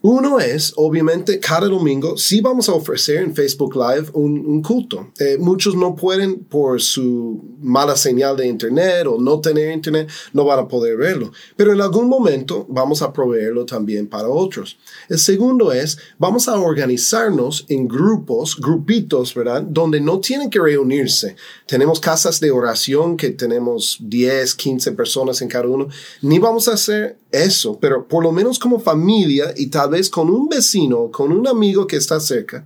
Uno 0.02 0.40
es, 0.40 0.74
obviamente, 0.76 1.40
cada 1.40 1.68
domingo 1.68 2.18
sí 2.18 2.40
vamos 2.40 2.70
a 2.70 2.74
ofrecer 2.74 3.18
en 3.18 3.34
Facebook 3.34 3.76
Live 3.76 4.10
un, 4.14 4.62
culto. 4.62 5.12
Eh, 5.20 5.38
muchos 5.40 5.76
no 5.76 5.96
pueden 5.96 6.44
por 6.46 6.80
su 6.82 7.44
mala 7.60 7.96
señal 7.96 8.38
de 8.38 8.48
internet 8.48 9.08
o 9.08 9.20
no 9.20 9.40
tener 9.42 9.72
internet, 9.72 10.10
no 10.34 10.46
van 10.46 10.60
a 10.60 10.68
poder 10.68 10.98
verlo. 10.98 11.32
Pero 11.56 11.74
en 11.74 11.82
algún 11.82 12.08
momento 12.08 12.66
vamos 12.70 13.02
a 13.02 13.12
proveerlo 13.12 13.66
también 13.66 14.08
para 14.08 14.30
otros. 14.30 14.78
El 15.10 15.18
segundo 15.18 15.72
es, 15.72 15.98
vamos 16.20 16.48
a 16.48 16.60
organizarnos 16.60 17.66
en 17.68 17.88
grupos, 17.88 18.60
grupitos, 18.60 19.34
¿verdad? 19.34 19.64
Donde 19.64 20.00
no 20.00 20.20
tienen 20.20 20.52
que 20.52 20.60
reunirse. 20.60 21.36
Tenemos 21.66 22.00
casas 22.00 22.40
de 22.40 22.52
oración 22.52 23.18
que 23.18 23.32
tenemos 23.32 23.98
10, 24.02 24.54
15 24.54 24.92
personas 24.92 25.42
en 25.42 25.48
cada 25.48 25.68
uno. 25.68 25.88
Ni 26.22 26.38
vamos 26.38 26.68
a 26.68 26.74
hacer 26.74 27.18
eso, 27.32 27.78
pero 27.80 28.08
por 28.08 28.24
lo 28.24 28.32
menos 28.32 28.60
como 28.60 28.80
familia 28.80 29.54
y 29.56 29.68
tal 29.68 29.92
vez 29.92 30.10
con 30.10 30.30
un 30.30 30.48
vecino, 30.48 31.12
con 31.12 31.32
un 31.32 31.48
amigo 31.48 31.86
que 31.88 31.98
está 31.98 32.20
cerca, 32.20 32.66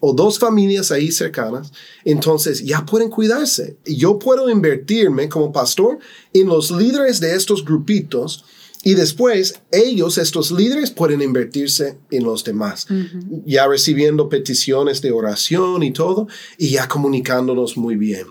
o 0.00 0.14
dos 0.14 0.38
familias 0.38 0.90
ahí 0.90 1.12
cercanas, 1.12 1.72
entonces 2.04 2.64
ya 2.64 2.84
pueden 2.86 3.10
cuidarse. 3.10 3.76
Yo 3.84 4.18
puedo 4.18 4.48
invertirme 4.48 5.28
como 5.28 5.52
pastor 5.52 5.98
en 6.32 6.48
los 6.48 6.70
líderes 6.70 7.20
de 7.20 7.34
estos 7.34 7.64
grupitos 7.64 8.44
y 8.82 8.94
después 8.94 9.60
ellos, 9.70 10.16
estos 10.16 10.50
líderes, 10.50 10.90
pueden 10.90 11.20
invertirse 11.20 11.98
en 12.10 12.24
los 12.24 12.44
demás, 12.44 12.86
uh 12.90 12.94
-huh. 12.94 13.42
ya 13.44 13.66
recibiendo 13.66 14.30
peticiones 14.30 15.02
de 15.02 15.12
oración 15.12 15.82
y 15.82 15.92
todo, 15.92 16.28
y 16.56 16.70
ya 16.70 16.88
comunicándonos 16.88 17.76
muy 17.76 17.96
bien. 17.96 18.26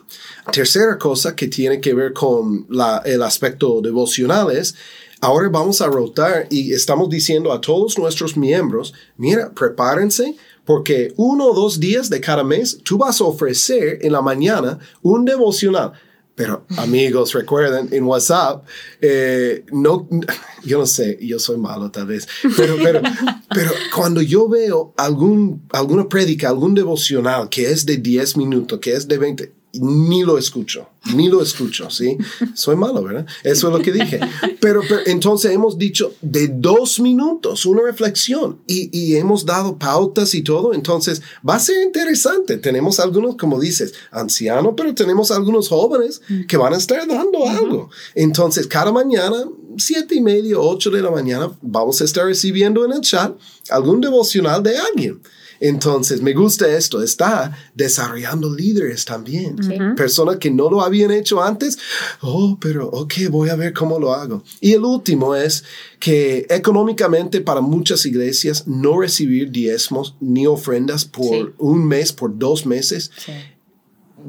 Tercera 0.52 0.98
cosa 0.98 1.36
que 1.36 1.48
tiene 1.48 1.80
que 1.80 1.94
ver 1.94 2.14
con 2.14 2.66
la, 2.68 3.04
el 3.06 3.22
aspecto 3.22 3.80
devocional 3.82 4.50
es, 4.50 4.74
ahora 5.22 5.50
vamos 5.50 5.82
a 5.82 5.88
rotar 5.88 6.48
y 6.50 6.74
estamos 6.74 7.10
diciendo 7.10 7.52
a 7.52 7.62
todos 7.62 7.98
nuestros 7.98 8.38
miembros, 8.38 8.94
mira, 9.18 9.52
prepárense 9.54 10.36
porque 10.66 11.14
uno 11.18 11.48
o 11.48 11.54
dos 11.54 11.80
días 11.80 12.10
de 12.10 12.22
cada 12.22 12.44
mes 12.44 12.80
tú 12.84 12.98
vas 12.98 13.20
a 13.22 13.24
ofrecer 13.24 14.00
en 14.02 14.14
la 14.14 14.22
mañana 14.22 14.80
un 15.02 15.26
devocional. 15.26 15.94
Pero 16.36 16.66
amigos, 16.78 17.34
recuerden, 17.34 17.90
en 17.92 18.04
WhatsApp, 18.04 18.64
eh, 19.02 19.66
no, 19.72 20.08
yo 20.64 20.78
no 20.78 20.86
sé, 20.86 21.18
yo 21.22 21.40
soy 21.40 21.58
malo 21.58 21.92
tal 21.92 22.06
vez, 22.06 22.28
pero, 22.56 22.78
pero, 22.82 23.02
pero 23.54 23.72
cuando 23.94 24.22
yo 24.22 24.48
veo 24.48 24.94
algún, 24.96 25.64
alguna 25.72 26.08
prédica, 26.08 26.50
algún 26.50 26.76
devocional 26.76 27.50
que 27.50 27.70
es 27.70 27.86
de 27.86 27.98
10 27.98 28.38
minutos, 28.38 28.80
que 28.80 28.94
es 28.94 29.08
de 29.08 29.18
20, 29.18 29.54
ni 29.74 30.24
lo 30.24 30.38
escucho, 30.38 30.90
ni 31.16 31.30
lo 31.30 31.42
escucho, 31.42 31.90
¿sí? 31.90 32.18
Soy 32.56 32.76
malo, 32.76 33.04
¿verdad? 33.04 33.26
Eso 33.44 33.68
es 33.68 33.74
lo 33.74 33.82
que 33.82 33.92
dije. 33.92 34.20
Pero, 34.60 34.82
entonces 35.06 35.52
hemos 35.52 35.78
dicho 35.78 36.14
de 36.22 36.48
dos 36.48 37.00
minutos, 37.00 37.66
una 37.66 37.84
reflexión, 37.84 38.60
y, 38.66 38.90
y, 38.98 39.16
hemos 39.16 39.46
dado 39.46 39.78
pautas 39.78 40.34
y 40.34 40.42
todo, 40.42 40.74
entonces 40.74 41.22
va 41.48 41.56
a 41.56 41.60
ser 41.60 41.84
interesante. 41.84 42.58
Tenemos 42.58 43.00
algunos, 43.00 43.36
como 43.36 43.60
dices, 43.60 43.94
ancianos, 44.12 44.74
pero 44.76 44.94
tenemos 44.96 45.32
algunos 45.32 45.70
jóvenes 45.70 46.22
que 46.48 46.58
van 46.58 46.74
a 46.74 46.78
estar 46.78 47.08
dando 47.08 47.48
algo. 47.48 47.90
Entonces, 48.16 48.66
cada 48.66 48.92
mañana, 48.92 49.46
siete 49.78 50.16
y 50.16 50.22
media, 50.22 50.60
ocho 50.60 50.90
de 50.90 51.02
la 51.02 51.12
mañana, 51.12 51.52
vamos 51.62 52.02
a 52.02 52.06
estar 52.06 52.26
recibiendo 52.26 52.84
en 52.86 52.94
el 52.94 53.02
chat 53.02 53.36
algún 53.70 54.02
devocional 54.02 54.64
de 54.64 54.78
alguien. 54.78 55.22
Entonces, 55.60 56.22
me 56.22 56.34
gusta 56.34 56.68
esto, 56.68 57.02
está 57.02 57.58
desarrollando 57.76 58.54
líderes 58.54 59.06
también. 59.06 59.56
Personas 59.96 60.38
que 60.38 60.52
no 60.52 60.70
lo 60.70 60.82
habían 60.82 61.12
hecho 61.12 61.42
antes, 61.42 61.78
oh, 62.22 62.58
pero 62.60 62.88
ok, 62.88 63.14
voy 63.30 63.50
a 63.50 63.56
ver 63.56 63.74
cómo 63.74 64.00
lo 64.00 64.14
hago. 64.14 64.44
Y 64.62 64.74
el 64.74 64.84
último 64.84 65.36
es 65.36 65.64
que 66.00 66.46
económicamente 66.50 67.42
para 67.42 67.62
muchas 67.62 68.06
iglesias 68.06 68.68
no 68.68 69.00
recibir 69.00 69.52
diezmos 69.52 70.16
ni 70.20 70.48
ofrendas 70.48 71.06
por 71.06 71.54
un 71.58 71.88
mes, 71.88 72.14
por 72.14 72.38
dos 72.38 72.66
meses, 72.66 73.12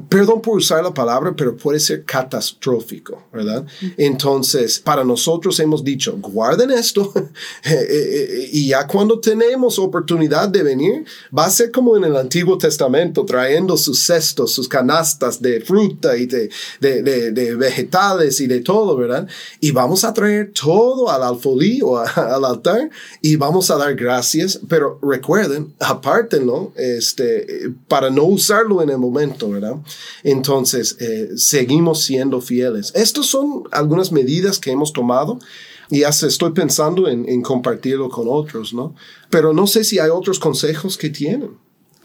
perdón 0.09 0.41
por 0.41 0.57
usar 0.57 0.83
la 0.83 0.93
palabra, 0.93 1.33
pero 1.35 1.55
puede 1.55 1.79
ser 1.79 2.03
catastrófico, 2.05 3.23
¿verdad? 3.31 3.65
Entonces, 3.97 4.79
para 4.79 5.03
nosotros 5.03 5.59
hemos 5.59 5.83
dicho, 5.83 6.17
guarden 6.19 6.71
esto 6.71 7.11
eh, 7.15 7.71
eh, 7.71 7.87
eh, 7.89 8.49
y 8.51 8.67
ya 8.69 8.87
cuando 8.87 9.19
tenemos 9.19 9.79
oportunidad 9.79 10.49
de 10.49 10.63
venir, 10.63 11.05
va 11.37 11.45
a 11.45 11.49
ser 11.49 11.71
como 11.71 11.97
en 11.97 12.05
el 12.05 12.15
Antiguo 12.15 12.57
Testamento, 12.57 13.25
trayendo 13.25 13.77
sus 13.77 14.03
cestos, 14.03 14.53
sus 14.53 14.67
canastas 14.67 15.41
de 15.41 15.61
fruta 15.61 16.17
y 16.17 16.25
de, 16.25 16.49
de, 16.79 17.01
de, 17.31 17.55
vegetales 17.55 18.39
y 18.39 18.47
de 18.47 18.61
todo, 18.61 18.95
¿verdad? 18.95 19.27
Y 19.59 19.71
vamos 19.71 20.03
a 20.03 20.13
traer 20.13 20.51
todo 20.53 21.09
al 21.09 21.23
alfolí 21.23 21.81
o 21.81 21.97
al 22.15 22.45
altar 22.45 22.89
y 23.21 23.35
vamos 23.35 23.71
a 23.71 23.77
dar 23.77 23.95
gracias, 23.95 24.59
pero 24.67 24.99
recuerden, 25.01 25.73
apártenlo 25.79 26.71
este, 26.75 27.71
para 27.87 28.09
no 28.09 28.23
usarlo 28.23 28.81
en 28.81 28.89
el 28.89 28.97
momento, 28.97 29.49
¿verdad? 29.49 29.75
Entonces, 30.23 30.97
eh, 30.99 31.29
seguimos 31.35 32.03
siendo 32.03 32.41
fieles. 32.41 32.91
Estas 32.95 33.25
son 33.25 33.63
algunas 33.71 34.11
medidas 34.11 34.59
que 34.59 34.71
hemos 34.71 34.93
tomado 34.93 35.39
y 35.89 36.03
hasta 36.03 36.27
estoy 36.27 36.51
pensando 36.51 37.07
en, 37.07 37.27
en 37.27 37.41
compartirlo 37.41 38.09
con 38.09 38.27
otros, 38.29 38.73
¿no? 38.73 38.95
Pero 39.29 39.53
no 39.53 39.67
sé 39.67 39.83
si 39.83 39.99
hay 39.99 40.09
otros 40.09 40.39
consejos 40.39 40.97
que 40.97 41.09
tienen. 41.09 41.51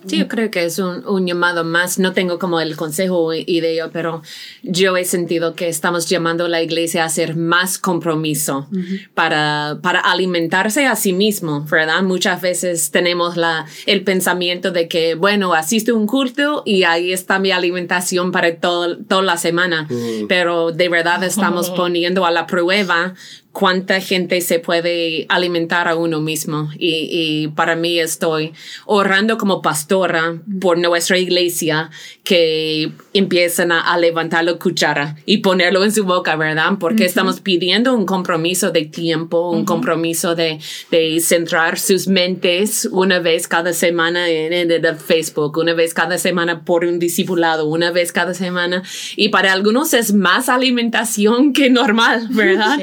Sí, 0.06 0.18
yo 0.18 0.28
creo 0.28 0.50
que 0.50 0.64
es 0.64 0.78
un, 0.78 1.06
un, 1.06 1.26
llamado 1.26 1.64
más. 1.64 1.98
No 1.98 2.12
tengo 2.12 2.38
como 2.38 2.60
el 2.60 2.76
consejo 2.76 3.34
idea, 3.34 3.88
pero 3.92 4.22
yo 4.62 4.96
he 4.96 5.04
sentido 5.04 5.54
que 5.54 5.68
estamos 5.68 6.08
llamando 6.08 6.46
a 6.46 6.48
la 6.48 6.62
iglesia 6.62 7.02
a 7.02 7.06
hacer 7.06 7.36
más 7.36 7.78
compromiso 7.78 8.68
para, 9.14 9.78
para 9.82 10.00
alimentarse 10.00 10.86
a 10.86 10.96
sí 10.96 11.12
mismo, 11.12 11.66
¿verdad? 11.70 12.02
Muchas 12.02 12.40
veces 12.40 12.90
tenemos 12.90 13.36
la, 13.36 13.66
el 13.86 14.02
pensamiento 14.02 14.70
de 14.70 14.88
que, 14.88 15.14
bueno, 15.14 15.54
asiste 15.54 15.92
un 15.92 16.06
culto 16.06 16.62
y 16.64 16.84
ahí 16.84 17.12
está 17.12 17.38
mi 17.38 17.50
alimentación 17.50 18.32
para 18.32 18.54
todo, 18.56 18.98
toda 18.98 19.22
la 19.22 19.36
semana, 19.36 19.88
pero 20.28 20.72
de 20.72 20.88
verdad 20.88 21.22
estamos 21.24 21.70
poniendo 21.76 22.26
a 22.26 22.30
la 22.30 22.46
prueba 22.46 23.14
cuánta 23.58 24.02
gente 24.02 24.42
se 24.42 24.58
puede 24.58 25.24
alimentar 25.30 25.88
a 25.88 25.96
uno 25.96 26.20
mismo. 26.20 26.68
Y, 26.78 27.08
y, 27.10 27.48
para 27.48 27.74
mí 27.74 27.98
estoy 27.98 28.52
orando 28.84 29.38
como 29.38 29.62
pastora 29.62 30.38
por 30.60 30.76
nuestra 30.76 31.16
iglesia 31.16 31.90
que 32.22 32.92
empiecen 33.14 33.72
a, 33.72 33.96
levantar 33.96 34.44
la 34.44 34.58
cuchara 34.58 35.16
y 35.24 35.38
ponerlo 35.38 35.84
en 35.84 35.92
su 35.92 36.04
boca, 36.04 36.36
¿verdad? 36.36 36.72
Porque 36.78 37.06
estamos 37.06 37.40
pidiendo 37.40 37.94
un 37.94 38.04
compromiso 38.04 38.72
de 38.72 38.84
tiempo, 38.84 39.50
un 39.50 39.64
compromiso 39.64 40.34
de, 40.34 40.58
de, 40.90 41.18
centrar 41.20 41.78
sus 41.78 42.08
mentes 42.08 42.86
una 42.92 43.20
vez 43.20 43.48
cada 43.48 43.72
semana 43.72 44.28
en, 44.28 44.70
el 44.70 44.96
Facebook, 44.96 45.56
una 45.56 45.72
vez 45.72 45.94
cada 45.94 46.18
semana 46.18 46.62
por 46.62 46.84
un 46.84 46.98
discipulado, 46.98 47.64
una 47.64 47.90
vez 47.90 48.12
cada 48.12 48.34
semana. 48.34 48.82
Y 49.16 49.30
para 49.30 49.54
algunos 49.54 49.94
es 49.94 50.12
más 50.12 50.50
alimentación 50.50 51.54
que 51.54 51.70
normal, 51.70 52.28
¿verdad? 52.32 52.76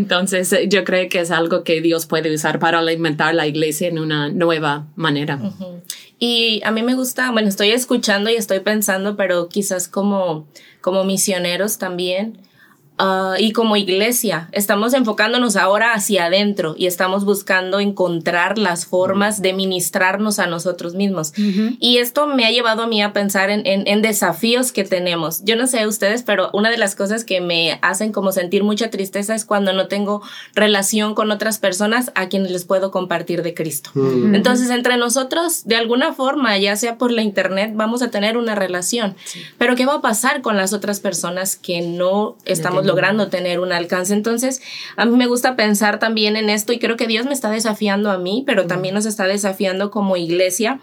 Entonces, 0.00 0.50
eh, 0.54 0.66
yo 0.68 0.84
creo 0.84 1.08
que 1.10 1.20
es 1.20 1.30
algo 1.30 1.62
que 1.62 1.82
Dios 1.82 2.06
puede 2.06 2.32
usar 2.34 2.58
para 2.58 2.78
alimentar 2.78 3.34
la 3.34 3.46
iglesia 3.46 3.88
en 3.88 3.98
una 3.98 4.30
nueva 4.30 4.86
manera. 4.96 5.38
Y 6.18 6.62
a 6.64 6.70
mí 6.70 6.82
me 6.82 6.94
gusta, 6.94 7.30
bueno, 7.30 7.48
estoy 7.48 7.70
escuchando 7.70 8.30
y 8.30 8.34
estoy 8.36 8.60
pensando, 8.60 9.16
pero 9.16 9.48
quizás 9.48 9.88
como, 9.88 10.46
como 10.80 11.04
misioneros 11.04 11.76
también, 11.76 12.38
Ah, 13.02 13.36
y 13.38 13.52
como 13.52 13.78
iglesia, 13.78 14.50
estamos 14.52 14.92
enfocándonos 14.92 15.56
ahora 15.56 15.94
hacia 15.94 16.26
adentro 16.26 16.74
y 16.76 16.84
estamos 16.84 17.24
buscando 17.24 17.80
encontrar 17.80 18.58
las 18.58 18.84
formas 18.84 19.40
de 19.40 19.54
ministrarnos 19.54 20.38
a 20.38 20.46
nosotros 20.46 20.94
mismos. 20.94 21.32
Y 21.78 21.96
esto 21.96 22.26
me 22.26 22.44
ha 22.44 22.50
llevado 22.50 22.82
a 22.82 22.86
mí 22.86 23.00
a 23.00 23.14
pensar 23.14 23.48
en, 23.48 23.62
en, 23.64 24.02
desafíos 24.02 24.70
que 24.70 24.84
tenemos. 24.84 25.42
Yo 25.44 25.56
no 25.56 25.66
sé 25.66 25.86
ustedes, 25.86 26.22
pero 26.22 26.50
una 26.52 26.68
de 26.68 26.76
las 26.76 26.94
cosas 26.94 27.24
que 27.24 27.40
me 27.40 27.78
hacen 27.80 28.12
como 28.12 28.32
sentir 28.32 28.64
mucha 28.64 28.90
tristeza 28.90 29.34
es 29.34 29.46
cuando 29.46 29.72
no 29.72 29.86
tengo 29.86 30.20
relación 30.54 31.14
con 31.14 31.30
otras 31.30 31.58
personas 31.58 32.12
a 32.14 32.28
quienes 32.28 32.50
les 32.50 32.66
puedo 32.66 32.90
compartir 32.90 33.42
de 33.42 33.54
Cristo. 33.54 33.92
Entonces, 33.94 34.68
entre 34.68 34.98
nosotros, 34.98 35.64
de 35.64 35.76
alguna 35.76 36.12
forma, 36.12 36.58
ya 36.58 36.76
sea 36.76 36.98
por 36.98 37.12
la 37.12 37.22
internet, 37.22 37.72
vamos 37.74 38.02
a 38.02 38.10
tener 38.10 38.36
una 38.36 38.54
relación. 38.54 39.14
Pero 39.56 39.74
¿qué 39.74 39.86
va 39.86 39.94
a 39.94 40.00
pasar 40.02 40.42
con 40.42 40.58
las 40.58 40.74
otras 40.74 41.00
personas 41.00 41.56
que 41.56 41.80
no 41.80 42.36
estamos 42.44 42.89
logrando 42.90 43.28
tener 43.28 43.60
un 43.60 43.72
alcance. 43.72 44.12
Entonces, 44.12 44.60
a 44.96 45.04
mí 45.04 45.16
me 45.16 45.26
gusta 45.26 45.54
pensar 45.54 45.98
también 46.00 46.36
en 46.36 46.50
esto 46.50 46.72
y 46.72 46.78
creo 46.78 46.96
que 46.96 47.06
Dios 47.06 47.26
me 47.26 47.32
está 47.32 47.50
desafiando 47.50 48.10
a 48.10 48.18
mí, 48.18 48.42
pero 48.46 48.66
también 48.66 48.94
nos 48.94 49.06
está 49.06 49.26
desafiando 49.26 49.90
como 49.90 50.16
iglesia 50.16 50.80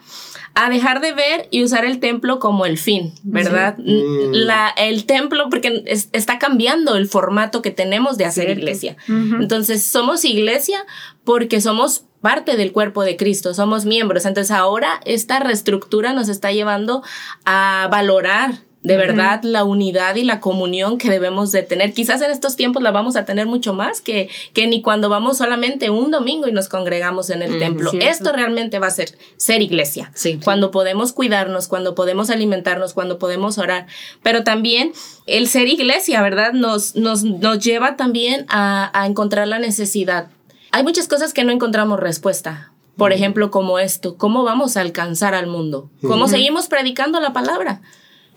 a 0.56 0.70
dejar 0.70 1.02
de 1.02 1.13
ver 1.13 1.48
y 1.52 1.63
usar 1.63 1.86
el 1.86 2.00
templo 2.00 2.39
como 2.39 2.65
el 2.65 2.78
fin, 2.78 3.13
¿verdad? 3.24 3.78
Mm. 3.78 4.32
La, 4.32 4.70
el 4.70 5.06
templo, 5.06 5.50
porque 5.50 5.84
está 5.86 6.39
cambiando 6.39 6.96
el 6.96 7.08
formato 7.08 7.62
que 7.62 7.72
tenemos 7.72 8.17
de 8.17 8.26
hacer 8.26 8.50
iglesia. 8.50 8.96
Entonces, 9.08 9.86
somos 9.86 10.26
iglesia 10.26 10.80
porque 11.24 11.62
somos 11.62 12.06
parte 12.22 12.58
del 12.58 12.72
cuerpo 12.72 13.04
de 13.04 13.17
Cristo, 13.17 13.54
somos 13.54 13.86
miembros. 13.86 14.26
Entonces, 14.26 14.50
ahora 14.50 15.00
esta 15.06 15.39
reestructura 15.39 16.13
nos 16.13 16.30
está 16.30 16.52
llevando 16.52 17.04
a 17.46 17.88
valorar 17.91 18.66
de 18.88 18.95
verdad 18.95 19.43
la 19.43 19.65
unidad 19.65 20.15
y 20.15 20.23
la 20.23 20.39
comunión 20.39 20.97
que 20.97 21.10
debemos 21.10 21.52
de 21.52 21.62
tener. 21.62 21.93
Quizás 21.93 22.21
en 22.21 22.32
estos 22.32 22.56
tiempos 22.56 22.82
la 22.82 22.91
vamos 22.91 23.17
a 23.17 23.26
tener 23.26 23.45
mucho 23.45 23.73
más 23.73 24.00
que, 24.00 24.30
que 24.54 24.65
ni 24.65 24.82
cuando 24.82 25.10
vamos 25.10 25.38
solamente 25.38 25.89
un 25.89 26.10
domingo 26.10 26.47
y 26.47 26.54
nos 26.54 26.69
congregamos 26.69 27.30
en 27.30 27.41
el 27.41 27.60
templo. 27.60 27.91
Esto 28.00 28.32
realmente 28.32 28.80
va 28.80 28.88
a 28.88 28.91
ser 28.91 29.17
ser 29.36 29.62
iglesia. 29.62 30.10
Sí. 30.15 30.39
Cuando 30.41 30.71
podemos 30.71 31.12
cuidarnos, 31.12 31.67
cuando 31.67 31.95
podemos 31.95 32.30
alimentarnos, 32.30 32.93
cuando 32.93 33.19
podemos 33.19 33.58
orar. 33.58 33.88
Pero 34.23 34.45
también 34.45 34.93
el 35.26 35.50
ser 35.50 35.67
iglesia, 35.67 36.21
¿verdad? 36.21 36.54
Nos, 36.54 36.95
nos, 36.95 37.23
nos 37.23 37.60
lleva 37.60 37.97
también 37.97 38.45
a, 38.47 38.89
a 38.97 39.06
encontrar 39.06 39.50
la 39.50 39.60
necesidad. 39.60 40.30
Hay 40.71 40.84
muchas 40.84 41.10
cosas 41.10 41.34
que 41.34 41.43
no 41.43 41.52
encontramos 41.52 42.00
respuesta. 42.00 42.71
Por 42.95 43.12
ejemplo, 43.12 43.52
como 43.52 43.80
esto, 43.80 44.15
¿cómo 44.15 44.43
vamos 44.45 44.78
a 44.78 44.82
alcanzar 44.82 45.36
al 45.36 45.47
mundo? 45.47 45.89
¿Cómo 46.02 46.28
seguimos 46.30 46.67
predicando 46.67 47.19
la 47.19 47.34
palabra? 47.34 47.82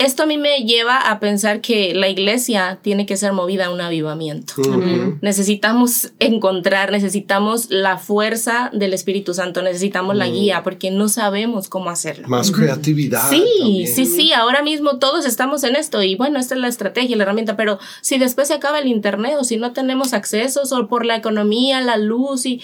Esto 0.01 0.23
a 0.23 0.27
mí 0.27 0.39
me 0.39 0.65
lleva 0.65 0.97
a 0.97 1.21
pensar 1.21 1.61
que 1.61 1.93
la 1.95 2.09
iglesia 2.09 2.79
tiene 2.81 3.05
que 3.05 3.19
ser 3.19 3.35
movida 3.35 3.67
a 3.67 3.71
un 3.71 3.83
avivamiento. 3.83 4.55
Necesitamos 5.21 6.13
encontrar, 6.19 6.91
necesitamos 6.91 7.71
la 7.71 7.99
fuerza 7.99 8.71
del 8.73 8.95
Espíritu 8.95 9.35
Santo, 9.35 9.61
necesitamos 9.61 10.17
la 10.17 10.27
guía 10.27 10.63
porque 10.63 10.91
no 10.91 11.09
sabemos 11.11 11.69
cómo 11.69 11.91
hacerlo. 11.91 12.29
Más 12.29 12.51
creatividad. 12.51 13.29
Sí, 13.29 13.87
sí, 13.87 14.07
sí, 14.07 14.33
ahora 14.33 14.63
mismo 14.63 14.99
todos 14.99 15.27
estamos 15.27 15.65
en 15.65 15.77
esto 15.77 16.03
y 16.03 16.17
bueno, 16.17 16.39
esta 16.39 16.55
es 16.55 16.63
la 16.63 16.69
estrategia, 16.69 17.15
la 17.17 17.25
herramienta, 17.25 17.59
pero 17.59 17.79
si 18.01 18.17
después 18.17 18.49
se 18.49 18.55
acaba 18.55 18.79
el 18.79 18.89
Internet 18.89 19.35
o 19.39 19.45
si 19.45 19.59
no 19.59 19.75
tenemos 19.75 20.15
acceso 20.15 20.63
o 20.63 20.89
por 20.89 21.05
la 21.05 21.17
economía, 21.17 21.83
la 21.83 21.99
luz 21.99 22.47
y 22.47 22.63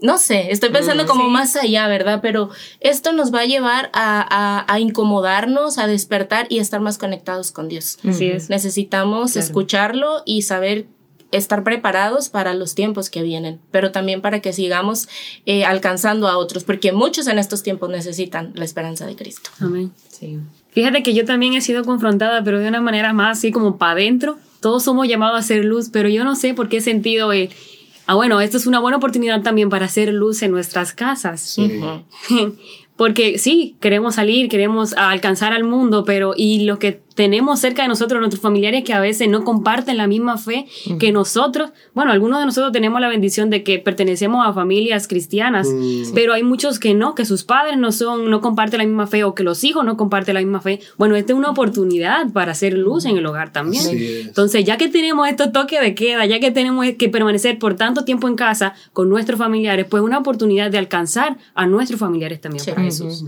no 0.00 0.18
sé, 0.18 0.52
estoy 0.52 0.70
pensando 0.70 1.04
mm, 1.04 1.06
como 1.06 1.30
más 1.30 1.56
allá, 1.56 1.88
¿verdad? 1.88 2.20
Pero 2.20 2.50
esto 2.80 3.12
nos 3.12 3.32
va 3.32 3.40
a 3.40 3.46
llevar 3.46 3.90
a, 3.94 4.64
a, 4.72 4.80
incomodarnos, 4.80 5.78
a 5.78 5.86
despertar 5.86 6.46
y 6.50 6.58
estar 6.58 6.80
más 6.80 6.98
conectados 6.98 7.50
con 7.50 7.68
Dios. 7.68 7.98
Así 8.06 8.26
es. 8.26 8.50
Necesitamos 8.50 9.36
escucharlo 9.36 10.22
y 10.26 10.42
saber 10.42 10.86
estar 11.32 11.64
preparados 11.64 12.28
para 12.28 12.54
los 12.54 12.74
tiempos 12.74 13.10
que 13.10 13.22
vienen, 13.22 13.58
pero 13.70 13.90
también 13.90 14.20
para 14.20 14.40
que 14.40 14.52
sigamos 14.52 15.08
eh, 15.44 15.64
alcanzando 15.64 16.28
a 16.28 16.36
otros, 16.36 16.64
porque 16.64 16.92
muchos 16.92 17.26
en 17.26 17.38
estos 17.38 17.62
tiempos 17.62 17.90
necesitan 17.90 18.52
la 18.54 18.64
esperanza 18.64 19.06
de 19.06 19.16
Cristo. 19.16 19.50
Amén. 19.60 19.92
Sí. 20.08 20.38
Fíjate 20.70 21.02
que 21.02 21.14
yo 21.14 21.24
también 21.24 21.54
he 21.54 21.60
sido 21.62 21.84
confrontada, 21.84 22.44
pero 22.44 22.58
de 22.58 22.68
una 22.68 22.80
manera 22.80 23.12
más 23.12 23.38
así 23.38 23.50
como 23.50 23.78
para 23.78 23.92
adentro. 23.92 24.38
Todos 24.60 24.84
somos 24.84 25.08
llamados 25.08 25.38
a 25.38 25.42
ser 25.42 25.64
luz, 25.64 25.88
pero 25.90 26.08
yo 26.08 26.22
no 26.24 26.36
sé 26.36 26.52
por 26.52 26.68
qué 26.68 26.80
sentido... 26.80 27.32
Eh, 27.32 27.50
ah, 28.06 28.14
bueno, 28.14 28.40
esto 28.40 28.56
es 28.56 28.66
una 28.66 28.80
buena 28.80 28.96
oportunidad 28.96 29.42
también 29.42 29.68
para 29.68 29.86
hacer 29.86 30.12
luz 30.12 30.42
en 30.42 30.50
nuestras 30.50 30.92
casas. 30.92 31.56
porque 32.96 33.38
sí, 33.38 33.76
queremos 33.80 34.14
salir, 34.14 34.48
queremos 34.48 34.94
alcanzar 34.94 35.52
al 35.52 35.64
mundo, 35.64 36.04
pero 36.04 36.32
y 36.36 36.64
lo 36.64 36.78
que 36.78 37.05
tenemos 37.16 37.58
cerca 37.58 37.82
de 37.82 37.88
nosotros, 37.88 38.20
nuestros 38.20 38.40
familiares 38.40 38.84
que 38.84 38.92
a 38.92 39.00
veces 39.00 39.28
no 39.28 39.42
comparten 39.42 39.96
la 39.96 40.06
misma 40.06 40.38
fe 40.38 40.66
que 41.00 41.10
nosotros. 41.10 41.70
Bueno, 41.94 42.12
algunos 42.12 42.38
de 42.38 42.46
nosotros 42.46 42.70
tenemos 42.72 43.00
la 43.00 43.08
bendición 43.08 43.50
de 43.50 43.64
que 43.64 43.80
pertenecemos 43.80 44.46
a 44.46 44.52
familias 44.52 45.08
cristianas, 45.08 45.66
Mm. 45.66 46.12
pero 46.14 46.34
hay 46.34 46.42
muchos 46.44 46.78
que 46.78 46.94
no, 46.94 47.14
que 47.16 47.24
sus 47.24 47.42
padres 47.42 47.76
no 47.78 47.90
son, 47.90 48.30
no 48.30 48.40
comparten 48.40 48.78
la 48.78 48.84
misma 48.84 49.06
fe 49.08 49.24
o 49.24 49.34
que 49.34 49.42
los 49.42 49.64
hijos 49.64 49.84
no 49.84 49.96
comparten 49.96 50.34
la 50.34 50.40
misma 50.40 50.60
fe. 50.60 50.78
Bueno, 50.98 51.16
esta 51.16 51.32
es 51.32 51.38
una 51.38 51.50
oportunidad 51.50 52.30
para 52.32 52.52
hacer 52.52 52.74
luz 52.74 53.06
en 53.06 53.16
el 53.16 53.26
hogar 53.26 53.50
también. 53.52 53.82
Es. 53.82 54.26
Entonces, 54.26 54.64
ya 54.64 54.76
que 54.76 54.88
tenemos 54.88 55.26
estos 55.28 55.50
toques 55.52 55.80
de 55.80 55.94
queda, 55.94 56.26
ya 56.26 56.38
que 56.38 56.50
tenemos 56.50 56.84
que 56.98 57.08
permanecer 57.08 57.58
por 57.58 57.74
tanto 57.74 58.04
tiempo 58.04 58.28
en 58.28 58.36
casa 58.36 58.74
con 58.92 59.08
nuestros 59.08 59.38
familiares, 59.38 59.86
pues 59.88 60.02
una 60.02 60.18
oportunidad 60.18 60.70
de 60.70 60.76
alcanzar 60.78 61.38
a 61.54 61.66
nuestros 61.66 61.98
familiares 61.98 62.40
también 62.42 62.62
Sí. 62.62 62.70
para 62.70 62.82
Jesús. 62.82 63.24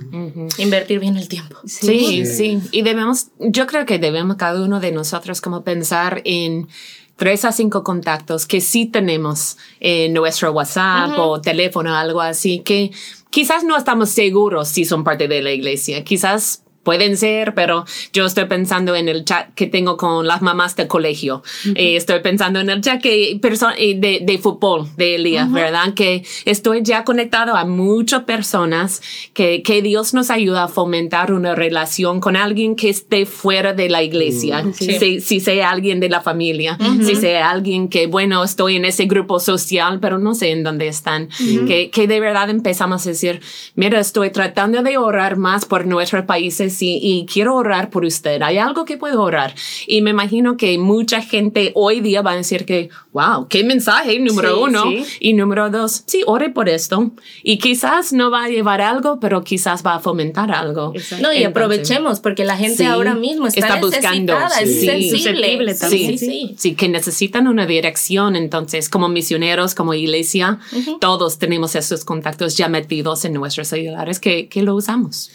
Invertir 0.58 1.00
bien 1.00 1.16
el 1.16 1.26
tiempo. 1.28 1.56
Sí, 1.64 2.26
sí, 2.26 2.58
Y 2.70 2.82
debemos, 2.82 3.28
yo 3.38 3.66
creo 3.66 3.77
que 3.86 3.98
debemos 3.98 4.36
cada 4.36 4.62
uno 4.62 4.80
de 4.80 4.92
nosotros 4.92 5.40
como 5.40 5.62
pensar 5.62 6.22
en 6.24 6.68
tres 7.16 7.44
a 7.44 7.52
cinco 7.52 7.82
contactos 7.82 8.46
que 8.46 8.60
sí 8.60 8.86
tenemos 8.86 9.56
en 9.80 10.12
nuestro 10.12 10.52
WhatsApp 10.52 11.18
o 11.18 11.40
teléfono, 11.40 11.94
algo 11.94 12.20
así, 12.20 12.60
que 12.60 12.92
quizás 13.30 13.64
no 13.64 13.76
estamos 13.76 14.10
seguros 14.10 14.68
si 14.68 14.84
son 14.84 15.02
parte 15.02 15.26
de 15.26 15.42
la 15.42 15.50
iglesia. 15.50 16.04
Quizás 16.04 16.62
pueden 16.88 17.18
ser, 17.18 17.52
pero 17.52 17.84
yo 18.14 18.24
estoy 18.24 18.46
pensando 18.46 18.96
en 18.96 19.10
el 19.10 19.26
chat 19.26 19.52
que 19.54 19.66
tengo 19.66 19.98
con 19.98 20.26
las 20.26 20.40
mamás 20.40 20.74
del 20.74 20.86
colegio. 20.86 21.42
Eh, 21.74 21.96
estoy 21.96 22.20
pensando 22.20 22.60
en 22.60 22.70
el 22.70 22.80
chat 22.80 23.02
que 23.02 23.32
eh, 23.32 23.94
de, 23.94 24.20
de 24.22 24.38
fútbol 24.38 24.88
de 24.96 25.16
Elías, 25.16 25.52
¿verdad? 25.52 25.92
Que 25.92 26.24
estoy 26.46 26.80
ya 26.82 27.04
conectado 27.04 27.56
a 27.56 27.66
muchas 27.66 28.22
personas 28.22 29.02
que, 29.34 29.62
que 29.62 29.82
Dios 29.82 30.14
nos 30.14 30.30
ayuda 30.30 30.64
a 30.64 30.68
fomentar 30.68 31.30
una 31.30 31.54
relación 31.54 32.20
con 32.20 32.36
alguien 32.36 32.74
que 32.74 32.88
esté 32.88 33.26
fuera 33.26 33.74
de 33.74 33.90
la 33.90 34.02
iglesia. 34.02 34.64
Si, 34.72 35.20
si 35.20 35.40
sea 35.40 35.68
alguien 35.68 36.00
de 36.00 36.08
la 36.08 36.22
familia, 36.22 36.78
si 37.04 37.16
sea 37.16 37.50
alguien 37.50 37.90
que, 37.90 38.06
bueno, 38.06 38.42
estoy 38.42 38.76
en 38.76 38.86
ese 38.86 39.04
grupo 39.04 39.40
social, 39.40 40.00
pero 40.00 40.16
no 40.16 40.34
sé 40.34 40.52
en 40.52 40.64
dónde 40.64 40.88
están. 40.88 41.28
que, 41.66 41.90
que 41.90 42.06
de 42.06 42.18
verdad 42.18 42.48
empezamos 42.48 43.04
a 43.04 43.10
decir, 43.10 43.42
mira, 43.74 44.00
estoy 44.00 44.30
tratando 44.30 44.82
de 44.82 44.96
orar 44.96 45.36
más 45.36 45.66
por 45.66 45.84
nuestros 45.84 46.24
países 46.24 46.77
y, 46.82 46.98
y 47.02 47.26
quiero 47.26 47.54
orar 47.56 47.90
por 47.90 48.04
usted. 48.04 48.40
Hay 48.42 48.58
algo 48.58 48.84
que 48.84 48.96
puedo 48.96 49.22
orar. 49.22 49.54
Y 49.86 50.02
me 50.02 50.10
imagino 50.10 50.56
que 50.56 50.76
mucha 50.78 51.20
gente 51.22 51.72
hoy 51.74 52.00
día 52.00 52.22
va 52.22 52.32
a 52.32 52.36
decir 52.36 52.64
que, 52.64 52.88
wow, 53.12 53.46
qué 53.48 53.64
mensaje, 53.64 54.18
número 54.18 54.56
Sí, 54.56 54.62
uno. 54.62 54.82
sí. 54.84 55.04
Y 55.20 55.32
número 55.32 55.70
dos, 55.70 56.02
sí, 56.06 56.22
ore 56.26 56.50
por 56.50 56.68
esto. 56.68 57.10
Y 57.42 57.58
quizás 57.58 58.12
no 58.12 58.30
va 58.30 58.44
a 58.44 58.48
llevar 58.48 58.80
algo, 58.80 59.18
pero 59.20 59.42
quizás 59.44 59.84
va 59.84 59.94
a 59.96 60.00
fomentar 60.00 60.50
algo. 60.52 60.92
Exacto. 60.94 61.22
No, 61.26 61.32
y 61.32 61.38
Entonces, 61.38 61.48
aprovechemos 61.50 62.20
porque 62.20 62.44
la 62.44 62.56
gente 62.56 62.76
Sí, 62.78 62.84
ahora 62.84 63.14
mismo 63.14 63.46
está, 63.46 63.60
está 63.60 63.80
buscando, 63.80 64.34
es 64.62 64.80
sí. 64.80 64.86
sensible. 64.86 65.74
También. 65.74 66.18
sí, 66.18 66.18
sí. 66.18 66.54
Sí, 66.56 66.74
que 66.74 66.88
necesitan 66.88 67.48
una 67.48 67.66
dirección. 67.66 68.36
Entonces, 68.36 68.88
como 68.88 69.08
misioneros, 69.08 69.74
como 69.74 69.94
iglesia, 69.94 70.58
todos 71.00 71.38
tenemos 71.38 71.74
esos 71.74 72.04
contactos 72.04 72.56
ya 72.56 72.68
metidos 72.68 73.24
en 73.24 73.32
nuestros 73.34 73.68
celulares 73.68 74.20
que, 74.20 74.48
que 74.48 74.62
lo 74.62 74.74
usamos. 74.74 75.30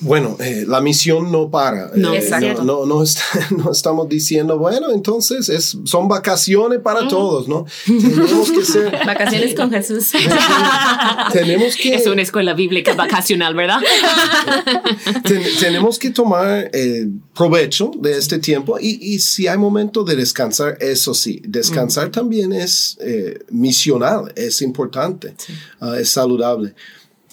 Bueno, 0.00 0.36
eh, 0.40 0.64
la 0.66 0.80
misión 0.80 1.30
no 1.32 1.50
para. 1.50 1.90
No, 1.94 2.12
Eh, 2.14 2.18
exacto. 2.18 2.64
no, 2.64 2.84
no, 2.84 2.86
no 2.86 3.02
está- 3.02 3.22
no 3.56 3.70
estamos 3.72 4.08
diciendo, 4.08 4.58
bueno, 4.58 4.90
entonces 4.92 5.48
es, 5.48 5.76
son 5.84 6.08
vacaciones 6.08 6.80
para 6.80 7.06
todos, 7.08 7.48
¿no? 7.48 7.64
Tenemos 7.86 8.50
que 8.50 8.64
ser, 8.64 8.90
Vacaciones 9.06 9.54
con 9.54 9.70
Jesús. 9.70 10.10
tenemos 11.32 11.76
que, 11.76 11.94
Es 11.94 12.06
una 12.06 12.22
escuela 12.22 12.54
bíblica 12.54 12.94
vacacional, 12.94 13.54
¿verdad? 13.54 13.80
ten- 15.24 15.42
tenemos 15.60 15.98
que 15.98 16.10
tomar 16.10 16.70
eh, 16.72 17.08
provecho 17.34 17.90
de 18.00 18.16
este 18.18 18.38
tiempo 18.38 18.78
y, 18.80 18.98
y 19.00 19.18
si 19.20 19.46
hay 19.46 19.58
momento 19.58 20.04
de 20.04 20.16
descansar, 20.16 20.76
eso 20.80 21.14
sí, 21.14 21.40
descansar 21.46 22.10
también 22.10 22.52
es 22.52 22.96
eh, 23.00 23.38
misional, 23.50 24.32
es 24.36 24.62
importante, 24.62 25.34
ah, 25.80 25.96
es 25.98 26.10
saludable, 26.10 26.74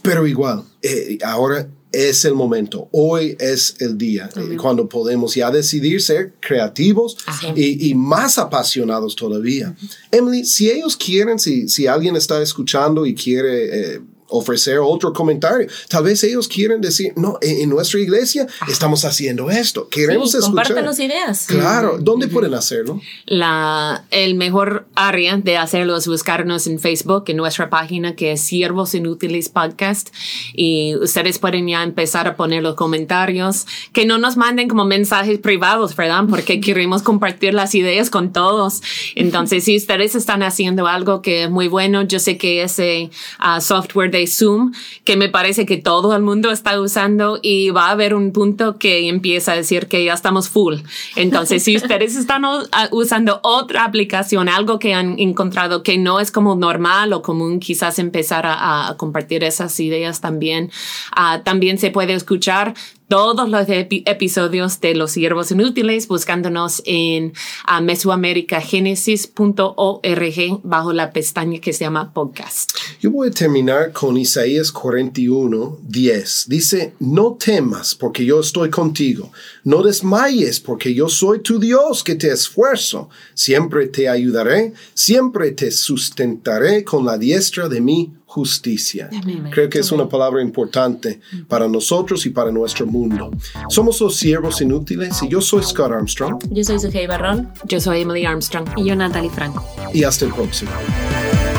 pero 0.01 0.27
igual, 0.27 0.63
eh, 0.81 1.17
ahora 1.23 1.67
es 1.93 2.25
el 2.25 2.33
momento, 2.33 2.89
hoy 2.91 3.37
es 3.39 3.75
el 3.79 3.97
día 3.97 4.29
eh, 4.35 4.57
cuando 4.57 4.89
podemos 4.89 5.35
ya 5.35 5.49
decidir 5.51 6.01
ser 6.01 6.33
creativos 6.41 7.15
y, 7.55 7.89
y 7.89 7.95
más 7.95 8.37
apasionados 8.37 9.15
todavía. 9.15 9.75
Emily, 10.11 10.43
si 10.43 10.69
ellos 10.69 10.97
quieren, 10.97 11.39
si, 11.39 11.69
si 11.69 11.87
alguien 11.87 12.15
está 12.15 12.41
escuchando 12.41 13.05
y 13.05 13.15
quiere... 13.15 13.93
eh, 13.95 14.01
ofrecer 14.33 14.79
otro 14.79 15.13
comentario. 15.13 15.67
Tal 15.87 16.03
vez 16.03 16.23
ellos 16.23 16.47
quieren 16.47 16.81
decir, 16.81 17.13
no, 17.15 17.37
en, 17.41 17.69
nuestra 17.69 17.99
iglesia 17.99 18.47
estamos 18.67 19.05
haciendo 19.05 19.49
esto. 19.49 19.87
Queremos 19.89 20.31
Sí, 20.31 20.37
escuchar. 20.37 20.65
compártanos 20.65 20.99
ideas. 20.99 21.45
Claro, 21.47 21.97
¿dónde 21.99 22.27
pueden 22.27 22.53
hacerlo? 22.53 22.99
La, 23.25 24.05
el 24.11 24.35
mejor 24.35 24.87
área 24.95 25.37
de 25.37 25.57
hacerlo 25.57 25.95
es 25.97 26.07
buscarnos 26.07 26.67
en 26.67 26.79
Facebook, 26.79 27.25
en 27.27 27.37
nuestra 27.37 27.69
página 27.69 28.15
que 28.15 28.33
es 28.33 28.41
Siervos 28.41 28.95
Inútiles 28.95 29.49
Podcast. 29.49 30.09
Y 30.53 30.95
ustedes 30.95 31.39
pueden 31.39 31.67
ya 31.67 31.83
empezar 31.83 32.27
a 32.27 32.35
poner 32.35 32.63
los 32.63 32.75
comentarios, 32.75 33.65
que 33.91 34.05
no 34.05 34.17
nos 34.17 34.37
manden 34.37 34.67
como 34.67 34.85
mensajes 34.85 35.39
privados, 35.39 35.95
¿verdad? 35.95 36.23
Porque 36.29 36.59
queremos 36.59 37.03
compartir 37.03 37.53
las 37.53 37.75
ideas 37.75 38.09
con 38.09 38.33
todos. 38.33 38.81
Entonces, 39.15 39.63
si 39.65 39.77
ustedes 39.77 40.15
están 40.15 40.41
haciendo 40.43 40.87
algo 40.87 41.21
que 41.21 41.43
es 41.43 41.49
muy 41.49 41.67
bueno, 41.67 42.01
yo 42.03 42.19
sé 42.19 42.37
que 42.37 42.63
ese 42.63 43.09
ah, 43.39 43.61
software 43.61 44.09
de 44.11 44.22
Zoom, 44.27 44.73
que 45.03 45.17
me 45.17 45.29
parece 45.29 45.65
que 45.65 45.77
todo 45.77 46.15
el 46.15 46.21
mundo 46.21 46.51
está 46.51 46.79
usando 46.79 47.39
y 47.41 47.69
va 47.69 47.87
a 47.87 47.91
haber 47.91 48.13
un 48.13 48.31
punto 48.31 48.77
que 48.77 49.07
empieza 49.07 49.53
a 49.53 49.55
decir 49.55 49.87
que 49.87 50.03
ya 50.03 50.13
estamos 50.13 50.49
full. 50.49 50.75
Entonces, 51.15 51.63
si 51.63 51.75
ustedes 51.77 52.15
están 52.15 52.45
ah, 52.45 52.87
usando 52.91 53.39
otra 53.43 53.85
aplicación, 53.85 54.49
algo 54.49 54.79
que 54.79 54.93
han 54.93 55.19
encontrado 55.19 55.83
que 55.83 55.97
no 55.97 56.19
es 56.19 56.31
como 56.31 56.55
normal 56.55 57.13
o 57.13 57.21
común, 57.21 57.59
quizás 57.59 57.99
empezar 57.99 58.45
a, 58.45 58.89
a 58.89 58.97
compartir 58.97 59.43
esas 59.43 59.79
ideas 59.79 60.21
también. 60.21 60.71
Ah, 61.15 61.41
también 61.43 61.77
se 61.77 61.91
puede 61.91 62.13
escuchar 62.13 62.73
todos 63.13 63.47
los 63.47 63.67
epi- 63.67 64.01
episodios 64.07 64.81
de 64.81 64.95
Los 64.95 65.11
Siervos 65.11 65.51
Inútiles 65.51 66.07
buscándonos 66.07 66.81
en 66.83 67.33
ah, 67.63 67.79
mesoamericagenesis.org 67.79 70.59
bajo 70.63 70.93
la 70.93 71.13
pestaña 71.13 71.59
que 71.59 71.73
se 71.73 71.83
llama 71.83 72.11
podcast. 72.11 72.71
Yo 72.99 73.11
voy 73.11 73.27
a 73.27 73.31
terminar 73.31 73.91
con 73.91 74.17
Isaías 74.17 74.71
41, 74.71 75.77
10. 75.83 76.45
Dice, 76.47 76.95
no 77.01 77.37
temas 77.39 77.93
porque 77.93 78.25
yo 78.25 78.39
estoy 78.39 78.71
contigo. 78.71 79.31
No 79.63 79.83
desmayes 79.83 80.59
porque 80.59 80.95
yo 80.95 81.07
soy 81.07 81.43
tu 81.43 81.59
Dios 81.59 82.03
que 82.03 82.15
te 82.15 82.31
esfuerzo. 82.31 83.09
Siempre 83.35 83.89
te 83.89 84.09
ayudaré. 84.09 84.73
Siempre 84.95 85.51
te 85.51 85.69
sustentaré 85.69 86.83
con 86.83 87.05
la 87.05 87.19
diestra 87.19 87.69
de 87.69 87.79
mi 87.79 88.11
justicia. 88.33 89.09
Creo 89.51 89.69
que 89.69 89.77
es 89.77 89.91
una 89.91 90.09
palabra 90.09 90.41
importante 90.41 91.19
para 91.47 91.67
nosotros 91.67 92.25
y 92.25 92.31
para 92.31 92.51
nuestro 92.51 92.87
mundo. 92.87 93.29
Somos 93.69 94.01
los 94.01 94.15
siervos 94.15 94.59
inútiles 94.59 95.21
y 95.21 95.29
yo 95.29 95.39
soy 95.39 95.61
Scott 95.61 95.91
Armstrong 95.91 96.43
Yo 96.49 96.63
soy 96.63 96.79
Sujei 96.79 97.05
Barrón. 97.05 97.49
Yo 97.65 97.79
soy 97.79 98.01
Emily 98.01 98.25
Armstrong. 98.25 98.67
Y 98.75 98.85
yo, 98.85 98.95
Natalie 98.95 99.29
Franco. 99.29 99.63
y 99.93 100.03
hasta 100.03 100.25
el 100.25 100.33
próximo. 100.33 100.71